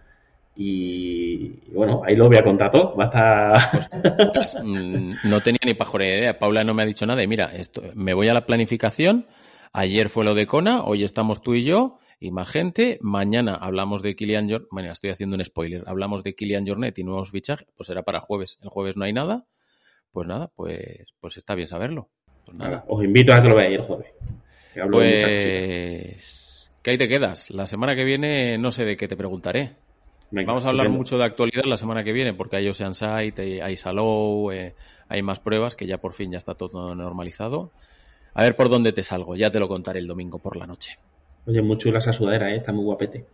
[0.55, 2.95] y, bueno, ahí lo voy a contar todo.
[2.95, 4.31] Va a estar...
[4.33, 6.39] Pues, mm, no tenía ni pajora idea.
[6.39, 7.21] Paula no me ha dicho nada.
[7.21, 9.27] Y mira, esto, me voy a la planificación.
[9.73, 12.97] Ayer fue lo de Kona, hoy estamos tú y yo y más gente.
[13.01, 14.69] Mañana hablamos de Kilian Jornet.
[14.71, 15.83] Bueno, estoy haciendo un spoiler.
[15.85, 17.67] Hablamos de Kilian Jornet y nuevos fichajes.
[17.75, 18.57] Pues será para jueves.
[18.61, 19.45] El jueves no hay nada.
[20.11, 22.09] Pues nada, pues, pues está bien saberlo.
[22.45, 22.85] Pues nada.
[22.87, 24.07] Os invito a que lo veáis el jueves.
[24.89, 27.51] pues, ¿qué ahí te quedas?
[27.51, 29.75] La semana que viene no sé de qué te preguntaré.
[30.31, 33.59] Vamos a hablar mucho de actualidad la semana que viene, porque hay Ocean Sight, hay,
[33.59, 34.75] hay Salou, eh,
[35.07, 37.71] hay más pruebas, que ya por fin ya está todo normalizado.
[38.33, 40.97] A ver por dónde te salgo, ya te lo contaré el domingo por la noche.
[41.45, 42.57] Oye, muy chula esa sudadera, ¿eh?
[42.57, 43.25] está muy guapete.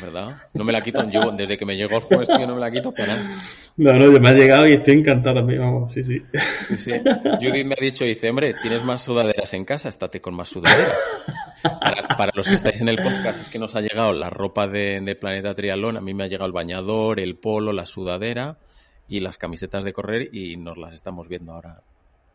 [0.00, 0.36] ¿Verdad?
[0.54, 2.70] No me la quito, yo desde que me llegó el jueves, tío, no me la
[2.70, 3.40] quito para nada.
[3.76, 6.22] No, no, me ha llegado y estoy encantado también, vamos, sí, sí.
[6.66, 6.92] Sí, sí.
[7.40, 10.96] Judith me ha dicho, dice, hombre, tienes más sudaderas en casa, estate con más sudaderas.
[11.62, 15.16] Para, los que estáis en el podcast, es que nos ha llegado la ropa de,
[15.20, 18.58] Planeta Triatlón, a mí me ha llegado el bañador, el polo, la sudadera
[19.08, 21.82] y las camisetas de correr y nos las estamos viendo ahora.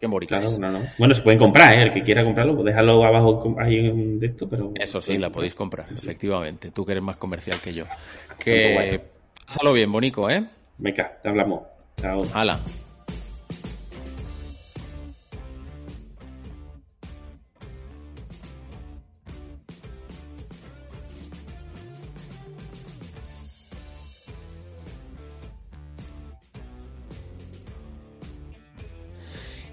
[0.10, 1.84] Qué claro, Bueno, se pueden comprar, ¿eh?
[1.84, 4.74] El que quiera comprarlo, pues déjalo abajo ahí en esto, pero...
[4.76, 6.72] Eso sí, la podéis comprar, efectivamente.
[6.72, 7.86] Tú que eres más comercial que yo.
[8.38, 9.02] Que...
[9.46, 10.44] Pásalo bien, Bonico, ¿eh?
[10.78, 11.62] Venga, te hablamos.
[12.02, 12.24] Chao.
[12.34, 12.60] Hala.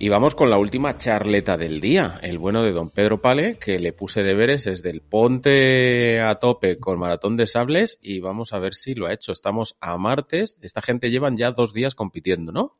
[0.02, 3.78] Y vamos con la última charleta del día, el bueno de don Pedro Pale, que
[3.78, 8.60] le puse deberes desde el ponte a tope con maratón de sables y vamos a
[8.60, 9.30] ver si lo ha hecho.
[9.30, 12.78] Estamos a martes, esta gente llevan ya dos días compitiendo, ¿no?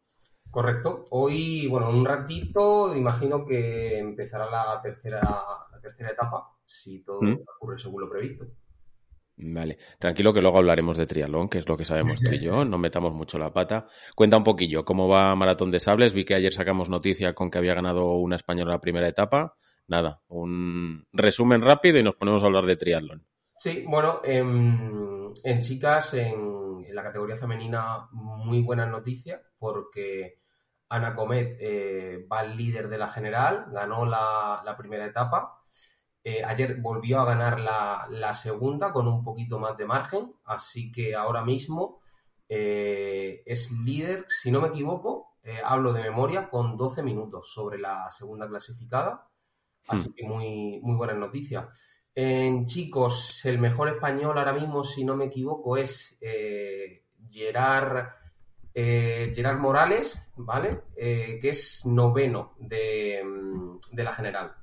[0.50, 1.04] Correcto.
[1.10, 7.20] Hoy, bueno, en un ratito, imagino que empezará la tercera, la tercera etapa, si todo
[7.20, 7.40] ¿Mm?
[7.54, 8.46] ocurre según lo previsto.
[9.42, 12.64] Vale, tranquilo que luego hablaremos de triatlón, que es lo que sabemos tú y yo,
[12.66, 13.86] no metamos mucho la pata.
[14.14, 17.58] Cuenta un poquillo cómo va Maratón de Sables, vi que ayer sacamos noticia con que
[17.58, 19.56] había ganado una española la primera etapa.
[19.86, 23.26] Nada, un resumen rápido y nos ponemos a hablar de triatlón.
[23.56, 30.40] Sí, bueno, en, chicas, en, la categoría femenina, muy buena noticia, porque
[30.88, 35.59] Ana Comet eh, va al líder de la general, ganó la, la primera etapa
[36.22, 41.14] Eh, ayer volvió a ganar la, segunda con un poquito más de margen, así que
[41.14, 42.00] ahora mismo
[42.48, 47.78] eh, es líder, si no me equivoco, eh, hablo de memoria, con 12 minutos sobre
[47.78, 49.28] la segunda clasificada,
[49.88, 50.14] así hmm.
[50.14, 51.66] que muy, muy buenas noticias.
[52.14, 56.18] En chicos, el mejor español ahora mismo, si no me equivoco, es
[57.30, 58.08] Gerard,
[58.74, 60.82] Gerard Morales, ¿vale?
[60.94, 63.22] que es noveno de,
[63.92, 64.59] de la general.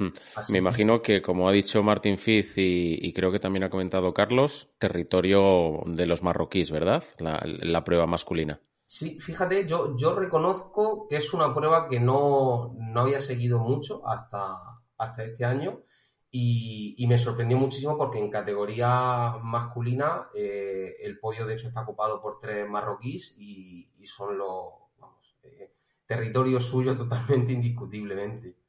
[0.00, 0.14] Hmm.
[0.48, 4.70] Me imagino que, como ha dicho Martin Fitz y, creo que también ha comentado Carlos,
[4.78, 7.04] territorio de los marroquíes, ¿verdad?
[7.18, 8.60] La, prueba masculina.
[8.86, 14.80] Sí, fíjate, yo, yo reconozco que es una prueba que no, había seguido mucho hasta,
[14.96, 15.82] hasta este año
[16.30, 22.22] y, me sorprendió muchísimo porque en categoría masculina eh, el podio de hecho está ocupado
[22.22, 24.64] por tres marroquíes y, son los
[24.98, 25.74] vamos, eh,
[26.06, 28.59] territorios suyos totalmente indiscutiblemente.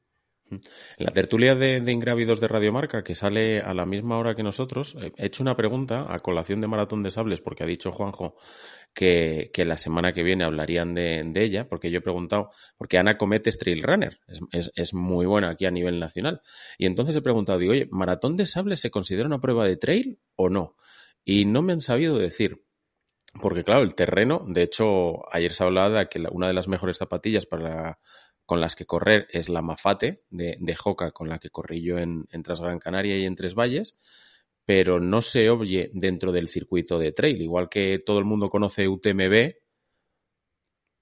[0.98, 5.26] La tertulia de, Ingrávidos de Radiomarca, que sale a la misma hora que nosotros, he
[5.26, 8.36] hecho una pregunta a colación de Maratón de Sables, porque ha dicho Juanjo
[8.94, 13.50] que, la semana que viene hablarían de, ella, porque yo he preguntado, porque Ana Comete
[13.50, 16.42] es trail runner, es, muy buena aquí a nivel nacional.
[16.78, 20.20] Y entonces he preguntado, digo, oye, ¿Maratón de Sables se considera una prueba de trail
[20.36, 20.76] o no?
[21.24, 22.64] Y no me han sabido decir.
[23.40, 26.98] Porque claro, el terreno, de hecho, ayer se hablaba de que una de las mejores
[26.98, 27.98] zapatillas para
[28.52, 31.96] con las que correr es la Mafate de, de Joca, con la que corrí yo
[31.96, 33.96] en, en Transgran Canaria y en Tres Valles,
[34.66, 37.40] pero no se oye dentro del circuito de trail.
[37.40, 39.54] Igual que todo el mundo conoce UTMB,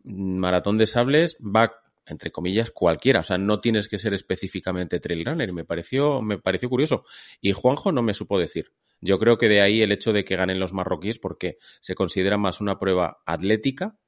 [0.04, 1.74] Maratón de Sables va,
[2.06, 3.18] entre comillas, cualquiera.
[3.18, 5.52] O sea, no tienes que ser específicamente trail runner.
[5.52, 7.04] Me pareció, me pareció curioso.
[7.40, 8.70] Y Juanjo no me supo decir.
[9.00, 12.38] Yo creo que de ahí el hecho de que ganen los marroquíes porque se considera
[12.38, 13.98] más una prueba atlética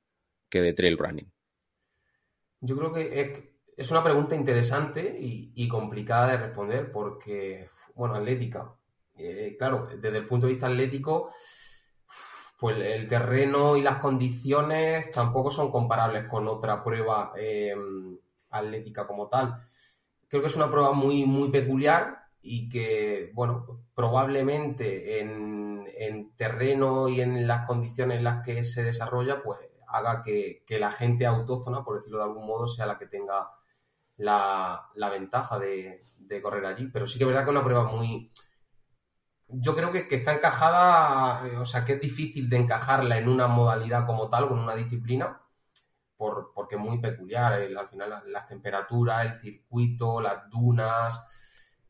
[0.48, 1.32] que de trail running.
[2.64, 8.72] Yo creo que es, una pregunta interesante y, complicada de responder porque, bueno, atlética.
[9.16, 11.32] Eh, claro, desde el punto de vista atlético,
[12.60, 17.74] pues el terreno y las condiciones tampoco son comparables con otra prueba eh,
[18.50, 19.66] atlética como tal.
[20.28, 27.08] Creo que es una prueba muy, muy peculiar y que, bueno, probablemente en, en terreno
[27.08, 29.58] y en las condiciones en las que se desarrolla, pues
[29.92, 33.50] haga que, la gente autóctona, por decirlo de algún modo, sea la que tenga
[34.16, 36.08] la, ventaja de,
[36.42, 36.88] correr allí.
[36.92, 38.32] Pero sí que es verdad que es una prueba muy...
[39.48, 43.48] Yo creo que, está encajada, eh, o sea, que es difícil de encajarla en una
[43.48, 45.42] modalidad como tal, con una disciplina,
[46.16, 47.52] por, porque es muy peculiar.
[47.52, 51.20] al final, las, temperaturas, el circuito, las dunas,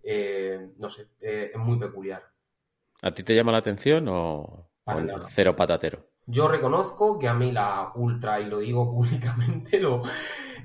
[0.03, 2.25] eh, no sé, eh, es muy peculiar.
[3.03, 4.71] ¿A ti te llama la atención o,
[5.29, 6.12] cero patatero?
[6.27, 9.81] Yo reconozco que a mí la ultra, y lo digo públicamente,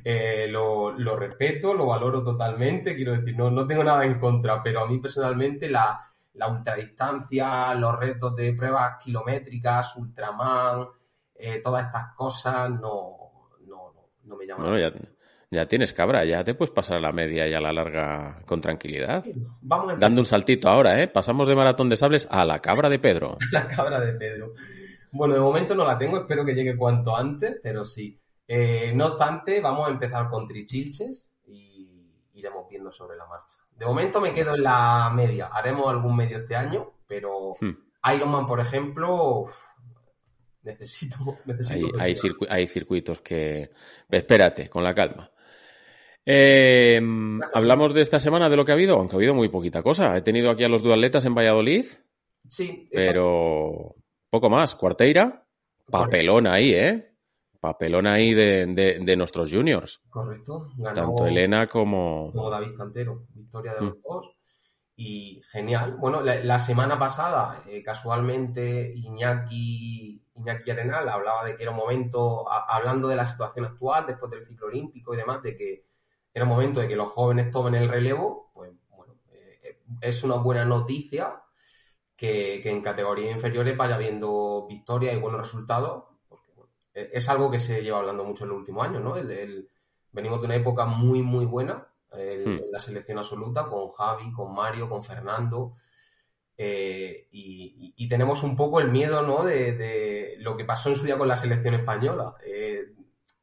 [0.04, 4.62] eh, lo, lo, respeto, lo valoro totalmente, quiero decir, no, no tengo nada en contra,
[4.62, 6.00] pero a mí personalmente la,
[6.38, 10.88] la ultradistancia, los retos de pruebas kilométricas, Ultraman,
[11.36, 13.94] eh, todas estas cosas no, no,
[14.24, 14.70] no, me llaman.
[14.70, 14.94] Bueno, ya,
[15.52, 18.62] ya, tienes cabra, ya te puedes pasar a la media y a la larga con
[18.62, 19.24] tranquilidad.
[19.62, 21.08] Vamos Dando un saltito ahora, ¿eh?
[21.08, 23.38] Pasamos de maratón de sables a la cabra de Pedro.
[23.52, 24.54] la cabra de Pedro.
[25.12, 28.20] Bueno, de momento no la tengo, espero que llegue cuanto antes, pero sí.
[28.48, 33.58] Eh, no obstante, vamos a empezar con trichilches y iremos viendo sobre la marcha.
[33.76, 35.48] De momento me quedo en la media.
[35.48, 38.14] Haremos algún medio este año, pero hmm.
[38.16, 39.46] Ironman, por ejemplo,
[40.64, 41.18] necesito.
[41.46, 41.90] necesito
[42.50, 43.72] hay, circuitos que.
[44.10, 45.32] Espérate, con la calma.
[46.26, 47.02] Eh,
[47.54, 50.16] hablamos de esta semana de lo que ha habido, aunque ha habido muy poquita cosa.
[50.18, 51.86] He tenido aquí a los duatletas en Valladolid.
[52.50, 53.96] Sí, pero
[54.40, 54.76] poco más.
[54.76, 55.46] Cuarteira,
[55.90, 57.16] papelón ahí, ¿eh?
[57.60, 60.02] Papelón ahí de, nuestros juniors.
[60.10, 60.70] Correcto.
[60.94, 62.32] Tanto Elena como...
[62.32, 63.26] Como David Cantero.
[63.34, 64.02] Victoria de los mm.
[64.04, 64.32] dos.
[64.96, 65.98] Y genial.
[65.98, 72.46] Bueno, la, semana pasada, eh, casualmente, Iñaki, Iñaki Arenal hablaba de que era un momento,
[72.50, 75.86] hablando de la situación actual, después del ciclo olímpico y demás, de que
[76.34, 78.52] era un momento de que los jóvenes tomen el relevo.
[78.54, 81.44] Pues bueno, eh, es una buena noticia
[82.18, 86.52] que, en categorías inferiores vaya viendo victorias y buenos resultados, porque
[86.94, 89.16] e, es algo que se lleva hablando mucho en los últimos años, ¿no?
[89.16, 89.70] El,
[90.12, 92.18] venimos de una época muy, muy buena hmm.
[92.18, 95.76] en la selección absoluta, con Javi, con Mario, con Fernando,
[96.58, 99.44] eh, y, tenemos un poco el miedo, ¿no?
[99.44, 102.86] De, lo que pasó en su día con la selección española, eh,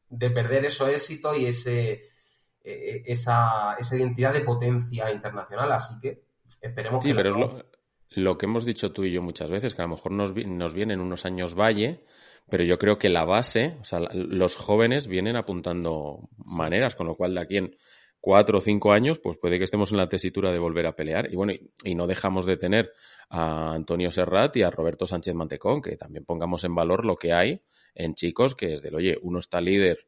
[0.09, 5.95] de perder esos éxitos y ese, e, e, esa, esa identidad de potencia internacional, así
[6.01, 6.25] que
[6.61, 7.15] esperemos sí, que...
[7.15, 7.74] Pero lo
[8.15, 11.01] que hemos dicho tú y yo muchas veces, que a lo mejor nos, nos vienen
[11.01, 12.05] unos años valle,
[12.49, 17.15] pero yo creo que la base, o sea, los jóvenes vienen apuntando maneras, con lo
[17.15, 17.77] cual de aquí en
[18.21, 21.31] cuatro o cinco años, pues puede que estemos en la tesitura de volver a pelear.
[21.31, 22.93] Y bueno, y, no dejamos de tener
[23.29, 27.33] a Antonio Serrat y a Roberto Sánchez Mantecón, que también pongamos en valor lo que
[27.33, 27.63] hay
[27.95, 30.07] en chicos, que es del, oye, uno está líder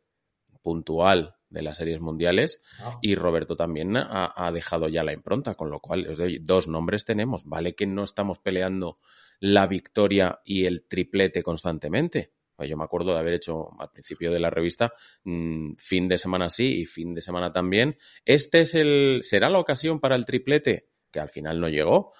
[0.62, 2.98] puntual de las series mundiales ah.
[3.00, 7.06] y Roberto también ha, dejado ya la impronta, con lo cual, os doy dos nombres
[7.06, 7.44] tenemos.
[7.46, 8.98] Vale que no estamos peleando
[9.40, 14.30] la victoria y el triplete constantemente, pues yo me acuerdo de haber hecho al principio
[14.30, 14.92] de la revista
[15.24, 17.96] mm, fin de semana sí y fin de semana también.
[18.24, 22.12] Este es el será la ocasión para el triplete que al final no llegó.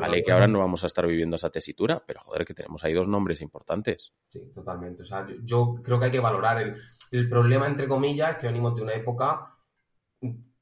[0.00, 2.92] vale que ahora no vamos a estar viviendo esa tesitura, pero joder que tenemos ahí
[2.92, 4.14] dos nombres importantes.
[4.28, 5.02] Sí, totalmente.
[5.02, 6.76] O sea, yo creo que hay que valorar el,
[7.12, 9.54] el problema entre comillas que venimos de una época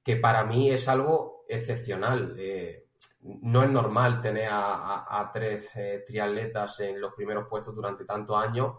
[0.03, 2.37] que para mí es algo excepcional.
[2.39, 2.87] Eh,
[3.23, 8.77] no es normal tener a, tres eh, triatletas en los primeros puestos durante tantos años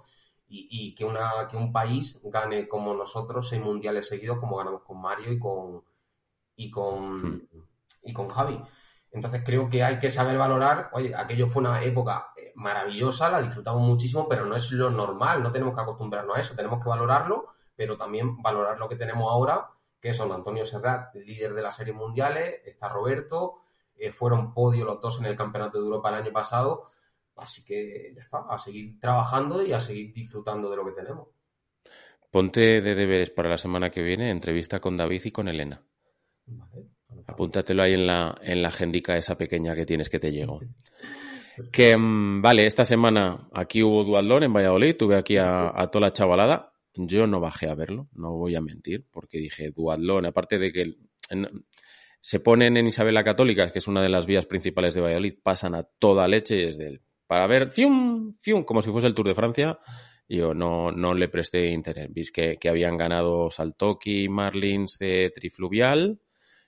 [0.49, 5.01] y, que, una, que un país gane como nosotros seis mundiales seguidos, como ganamos con
[5.01, 5.83] Mario y con,
[6.55, 7.49] y con,
[8.03, 8.61] y con Javi.
[9.11, 13.41] Entonces creo que hay que saber valorar, oye, aquello fue una época eh, maravillosa, la
[13.41, 16.89] disfrutamos muchísimo, pero no es lo normal, no tenemos que acostumbrarnos a eso, tenemos que
[16.89, 17.47] valorarlo,
[17.77, 19.69] pero también valorar lo que tenemos ahora,
[20.01, 23.61] que son Antonio Serrat, líder de las series mundiales, está Roberto,
[23.95, 26.91] eh, fueron podio los dos en el Campeonato de Europa el año pasado,
[27.37, 31.27] Así que ya está, a seguir trabajando y a seguir disfrutando de lo que tenemos.
[32.31, 35.81] Ponte de deberes para la semana que viene, entrevista con David y con Elena.
[37.27, 40.59] Apúntatelo ahí en la, en la agendica esa pequeña que tienes que te llego.
[41.71, 46.13] que, mm, vale, esta semana aquí hubo dualdón en Valladolid, tuve aquí a, toda la
[46.13, 46.73] chavalada.
[46.97, 50.95] Yo no bajé a verlo, no voy a mentir, porque dije dualdón, aparte de que
[52.21, 55.35] se ponen en Isabel la Católica, que es una de las vías principales de Valladolid,
[55.41, 59.27] pasan a toda leche desde el para ver, fium, fium, como si fuese el Tour
[59.27, 59.79] de Francia.
[60.29, 62.11] Yo no, no le presté interés.
[62.11, 66.19] Viste que, que habían ganado Saltoki, Marlins de Trifluvial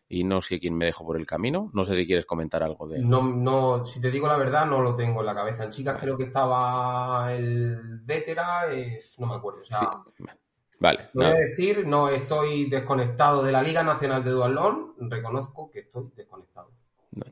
[0.10, 1.70] y no sé quién me dejó por el camino.
[1.74, 4.82] No sé si quieres comentar algo de No, no, si te digo la verdad, no
[4.82, 5.64] lo tengo en la cabeza.
[5.64, 8.64] En chicas creo que estaba el Vetera,
[9.20, 9.62] no me acuerdo.
[9.62, 9.91] O sea,
[10.80, 11.10] Vale.
[11.14, 16.10] Voy a decir, no estoy desconectado de la Liga Nacional de Dualón, reconozco que estoy
[16.16, 16.72] desconectado.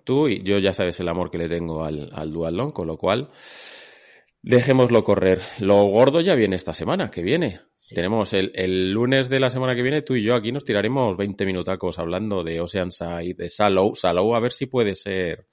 [0.04, 2.98] Tú y yo ya sabes el amor que le tengo al, al Dualón, con lo
[2.98, 3.30] cual
[4.42, 5.42] dejémoslo correr.
[5.60, 7.62] Lo gordo ya viene esta semana, que viene.
[7.94, 11.46] Tenemos el, lunes de la semana que viene, tú y yo aquí nos tiraremos 20
[11.46, 13.96] minutacos hablando de Oceanside, de Salou.
[13.96, 15.48] Salou a ver si puede ser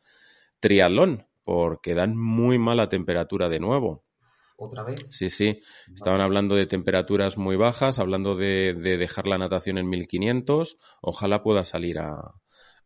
[0.61, 4.05] triatlón, porque dan muy mala temperatura de nuevo.
[4.57, 5.05] ¿Otra vez?
[5.11, 5.61] Sí, sí.
[5.93, 10.79] Estaban hablando de temperaturas muy bajas, hablando de, de dejar la natación en 1500.
[11.01, 12.35] Ojalá pueda salir a,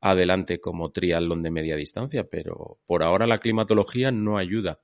[0.01, 4.81] adelante como triatlón de media distancia, pero por ahora la climatología no ayuda.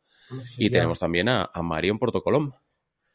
[0.58, 2.52] Y tenemos también a, Mario en Porto O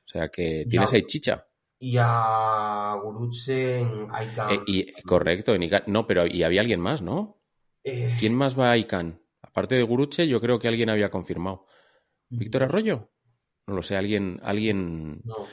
[0.05, 1.45] sea que tienes ahí chicha.
[1.81, 4.51] Y a Guruche en Aikan.
[4.51, 7.41] Eh, y, correcto, en No, pero y había alguien más, ¿no?
[7.83, 8.17] Eh.
[8.19, 9.21] ¿Quién más va a Aikan?
[9.41, 11.65] Aparte de Guruche, yo creo que alguien había confirmado.
[12.29, 13.09] ¿Víctor Arroyo?
[13.65, 15.21] No lo sé, alguien, alguien.
[15.23, 15.47] No.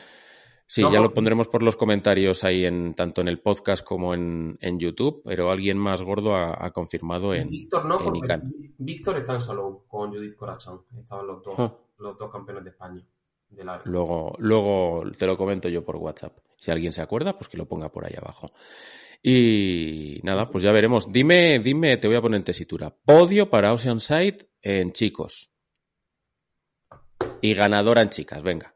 [0.68, 4.58] Sí, ya lo pondremos por los comentarios ahí en tanto en el podcast como en,
[4.78, 8.40] YouTube, pero alguien más gordo ha, confirmado en Víctor no, porque
[8.78, 10.80] Víctor está en Salou con Judith Corachán.
[10.98, 11.72] Estaban los dos, ah.
[11.98, 13.06] los dos campeones de España.
[13.84, 16.36] luego, luego te lo comento yo por WhatsApp.
[16.56, 18.48] Si alguien se acuerda, pues que lo ponga por ahí abajo.
[19.22, 21.12] Y nada, pues ya veremos.
[21.12, 22.90] Dime, dime, te voy a poner en tesitura.
[22.90, 25.52] Podio para Oceanside en chicos.
[27.40, 28.75] Y ganadora en chicas, venga.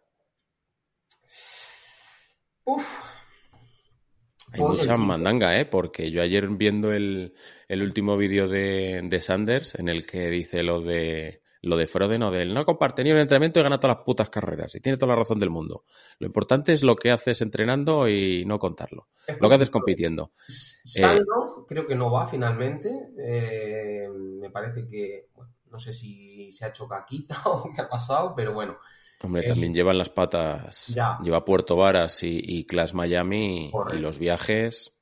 [4.53, 5.65] Hay mucha mandanga, ¿eh?
[5.65, 7.35] Porque yo ayer viendo el,
[7.71, 12.55] último vídeo de, Sanders en el que dice lo de lo de Froden o del
[12.55, 14.75] no comparte ni un entrenamiento y gana todas las putas carreras.
[14.75, 15.85] Y tiene toda la razón del mundo.
[16.19, 19.09] Lo importante es lo que haces entrenando y no contarlo.
[19.39, 20.33] lo que haces compitiendo.
[20.49, 22.91] Saldo, creo que no va finalmente.
[23.19, 25.29] Eh, me parece que,
[25.71, 28.79] no sé si se ha hecho caquita o qué ha pasado, pero bueno.
[29.23, 30.97] Hombre, también llevan las patas.
[31.23, 34.95] Lleva Puerto Varas y, y Class Miami y los viajes.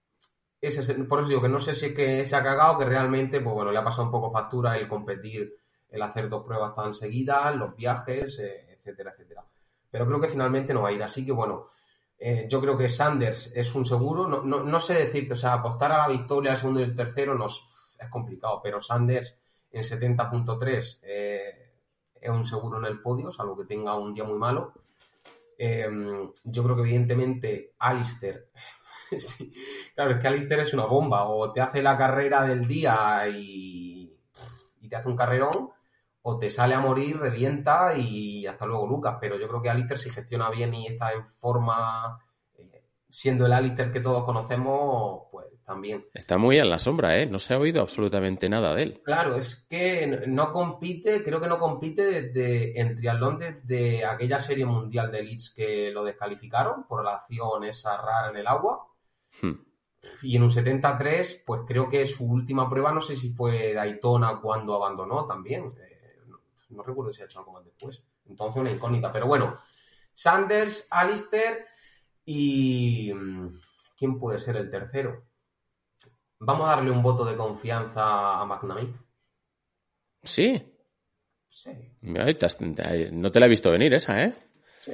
[1.09, 3.55] por eso digo que no sé si es que se ha cagado, que realmente, pues
[3.55, 5.55] bueno, le ha pasado un poco factura el competir,
[5.89, 9.45] el hacer dos pruebas tan seguidas, los viajes, eh, etcétera, etcétera.
[9.91, 11.03] Pero creo que finalmente no va a ir.
[11.03, 11.69] Así que bueno,
[12.19, 14.27] eh, yo creo que Sanders es un seguro.
[14.27, 17.37] No, no, sé decirte, o sea, apostar a la victoria, al segundo y el tercero
[17.37, 17.62] no es,
[18.11, 19.39] complicado, pero Sanders
[19.71, 21.68] en 70.3 eh,
[22.21, 24.73] es un seguro en el podio, salvo que tenga un día muy malo.
[25.57, 28.49] Em, yo creo que evidentemente Alistair,
[29.95, 34.21] claro, es que Alistair es una bomba, o te hace la carrera del día y,
[34.89, 35.71] te hace un carrerón,
[36.23, 39.99] o te sale a morir, revienta y hasta luego Lucas, pero yo creo que Alistair
[39.99, 42.19] si gestiona bien y está en forma,
[42.55, 46.07] eh, siendo el Alistair que todos conocemos, pues también.
[46.14, 47.27] Está muy en la sombra, ¿eh?
[47.27, 49.03] No se ha oído absolutamente nada de él.
[49.05, 54.64] Claro, es que no compite, creo que no compite desde, en triatlón desde aquella serie
[54.64, 58.89] mundial de Leeds que lo descalificaron por la acción esa rara en el agua.
[59.43, 59.61] Hmm.
[60.23, 64.41] Y en un 73, pues creo que su última prueba, no sé si fue Daytona
[64.41, 65.75] cuando abandonó también.
[65.79, 66.16] Eh,
[66.71, 68.03] no, recuerdo si ha hecho algo más después.
[68.27, 69.12] Entonces una incógnita.
[69.12, 69.59] Pero bueno,
[70.14, 71.66] Sanders, Alistair
[72.25, 73.12] y...
[73.12, 73.59] Mm,
[73.99, 75.28] ¿Quién puede ser el tercero?
[76.41, 78.95] Vamos a darle un voto de confianza a McNamee.
[80.22, 80.62] Sí.
[81.49, 81.70] Sí.
[82.03, 84.34] No te la he visto venir esa, ¿eh?
[84.80, 84.93] Sí.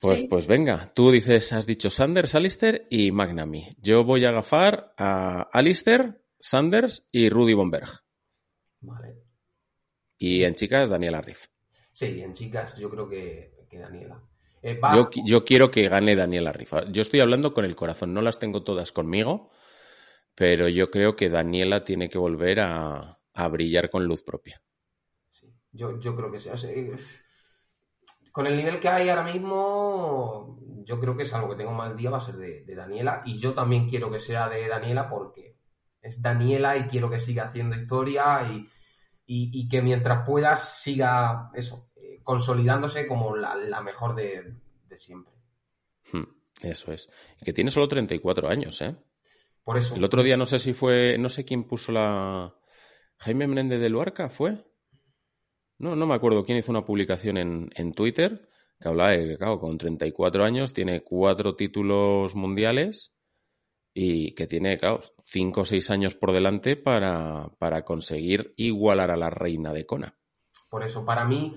[0.00, 3.76] Pues, pues venga, tú dices, has dicho Sanders, Alistair y McNamee.
[3.80, 7.88] Yo voy a agafar a Alistair, Sanders y Rudy Bomberg.
[8.80, 9.16] Vale.
[10.16, 11.46] Y en chicas, Daniela Riff.
[11.90, 14.22] Sí, en chicas yo creo que, Daniela.
[14.62, 14.80] Eh,
[15.24, 16.72] yo, quiero que gane Daniela Riff.
[16.90, 19.50] Yo estoy hablando con el corazón, no las tengo todas conmigo,
[20.38, 23.18] pero yo creo que Daniela tiene que volver a,
[23.50, 24.62] brillar con luz propia.
[25.28, 26.48] Sí, yo, creo que sí.
[28.30, 31.96] con el nivel que hay ahora mismo, yo creo que es algo que tengo mal
[31.96, 33.22] día va a ser de, Daniela.
[33.24, 35.56] Y yo también quiero que sea de Daniela porque
[36.00, 38.44] es Daniela y quiero que siga haciendo historia
[39.26, 44.54] y, que mientras pueda siga eso, eh, consolidándose como la, mejor de,
[44.94, 45.34] siempre.
[46.12, 46.28] Hmm,
[46.62, 47.08] eso es.
[47.40, 48.96] Y que tiene solo 34 años, ¿eh?
[49.68, 49.96] Por eso.
[49.96, 52.54] El otro día no sé si fue, no sé quién puso la...
[53.18, 54.64] Jaime Menéndez de Luarca, ¿fue?
[55.76, 58.48] No, no me acuerdo quién hizo una publicación en, en Twitter
[58.80, 63.14] que hablaba de que, claro, con 34 años tiene cuatro títulos mundiales
[63.92, 69.18] y que tiene, claro, cinco o seis años por delante para, para conseguir igualar a
[69.18, 70.16] la reina de Kona.
[70.70, 71.54] Por eso, para mí,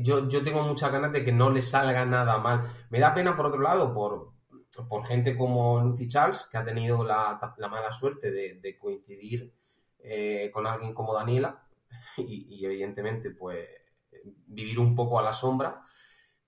[0.00, 2.62] yo, yo tengo muchas ganas de que no le salga nada mal.
[2.88, 4.39] Me da pena, por otro lado, por,
[4.88, 9.52] por gente como Lucy Charles, que ha tenido la, la mala suerte de, coincidir
[9.98, 11.62] eh, con alguien como Daniela,
[12.16, 13.68] y, evidentemente pues
[14.46, 15.82] vivir un poco a la sombra,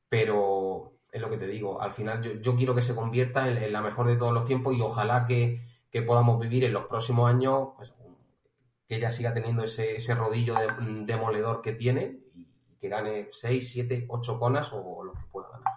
[0.08, 3.82] pero es lo que te digo, al final yo, quiero que se convierta en, la
[3.82, 5.60] mejor de todos los tiempos y ojalá que,
[6.06, 7.94] podamos vivir en los próximos años, pues,
[8.88, 10.54] que ella siga teniendo ese, rodillo
[11.04, 12.48] demoledor que tiene y
[12.80, 15.72] que gane 6, 7, 8 conas o, lo que pueda ganar.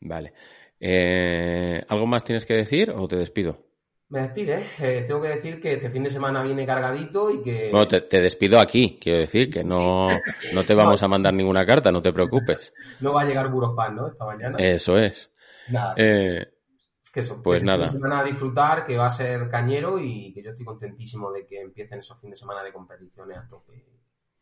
[0.00, 0.34] Vale.
[0.80, 3.68] Eh, ¿Algo más tienes que decir o te despido?
[4.10, 4.64] Me despide.
[4.80, 7.70] Eh, tengo que decir que este fin de semana viene cargadito y que.
[7.70, 8.98] No, te, despido aquí.
[8.98, 10.08] Quiero decir que no,
[10.54, 12.72] no te vamos a mandar ninguna carta, no te preocupes.
[13.00, 14.08] No va a llegar Burofan, ¿no?
[14.08, 14.56] Esta mañana.
[14.58, 15.30] Eso es.
[15.68, 15.94] Nada.
[15.96, 16.46] Eh,
[17.12, 17.84] que eso, pues nada.
[17.84, 21.30] Fin de semana a disfrutar, que va a ser cañero y que yo estoy contentísimo
[21.30, 23.84] de que empiecen esos fines de semana de competiciones a tope.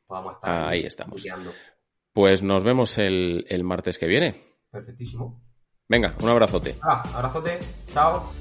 [0.07, 0.69] Podamos estar.
[0.69, 1.25] Ahí estamos.
[2.13, 4.43] Pues nos vemos el, el martes que viene.
[4.71, 5.46] Perfectísimo.
[5.89, 6.77] Venga, un abrazote.
[6.83, 7.59] Ah, abrazote.
[7.93, 8.33] Chao.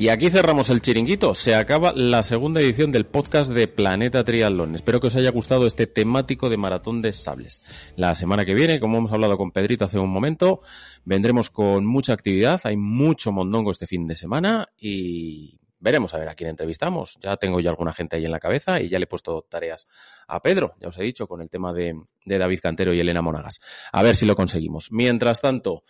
[0.00, 1.34] Y aquí cerramos el chiringuito.
[1.34, 4.74] Se acaba la segunda edición del podcast de Planeta Triatlón.
[4.74, 7.60] Espero que os haya gustado este temático de maratón de sables.
[7.96, 10.62] La semana que viene, como hemos hablado con Pedrito hace un momento,
[11.04, 12.58] vendremos con mucha actividad.
[12.64, 17.18] Hay mucho mondongo este fin de semana y veremos a ver a quién entrevistamos.
[17.20, 19.88] Ya tengo ya alguna gente ahí en la cabeza y ya le he puesto tareas
[20.28, 23.22] a Pedro, ya os he dicho, con el tema de, de David Cantero y Elena
[23.22, 23.60] Monagas.
[23.92, 24.92] A ver si lo conseguimos.
[24.92, 25.84] Mientras tanto,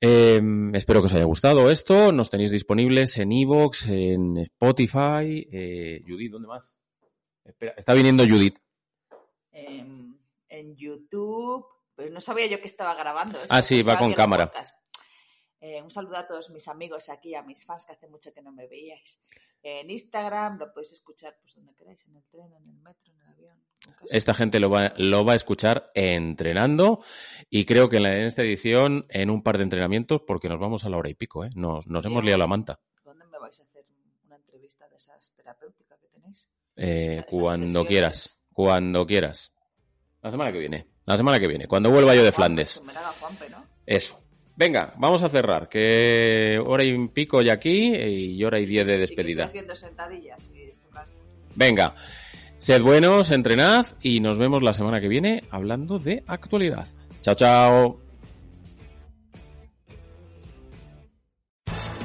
[0.00, 2.12] Em, espero que os haya gustado esto.
[2.12, 5.48] Nos tenéis disponibles en Evox, en Spotify.
[5.50, 6.76] Eh, Judith, ¿dónde más?
[7.44, 8.58] Espera, está viniendo Judith.
[9.52, 10.16] En,
[10.74, 11.66] YouTube.
[11.94, 13.38] Pero no sabía yo que estaba grabando.
[13.48, 14.52] ah, sí, va con cámara.
[15.60, 18.42] Eh, un saludo a todos mis amigos aquí, a mis fans que hace mucho que
[18.42, 19.20] no me veíais.
[19.62, 23.20] En Instagram lo podéis escuchar pues donde queráis, en el tren, en el metro, en
[23.20, 23.58] el avión.
[24.10, 27.02] Esta gente lo va, lo va a escuchar entrenando
[27.50, 30.88] y creo que en, esta edición en un par de entrenamientos porque nos vamos a
[30.88, 31.50] la hora y pico, ¿eh?
[31.54, 32.80] Nos, nos hemos liado la manta.
[33.04, 33.84] ¿Dónde me vais a hacer
[34.26, 36.48] una entrevista de esas terapéuticas que tenéis?
[36.76, 39.52] Eh, cuando quieras, cuando quieras.
[40.22, 42.82] La semana que viene, la semana que viene, cuando vuelva yo de Flandes.
[43.86, 44.25] Eso.
[44.56, 48.96] Venga, vamos a cerrar, que hora y pico ya aquí y hora y diez de
[48.96, 49.44] despedida.
[49.44, 50.70] haciendo sentadillas y
[51.54, 51.94] Venga,
[52.56, 56.86] sed buenos, entrenad y nos vemos la semana que viene hablando de actualidad.
[57.20, 58.05] Chao, chao.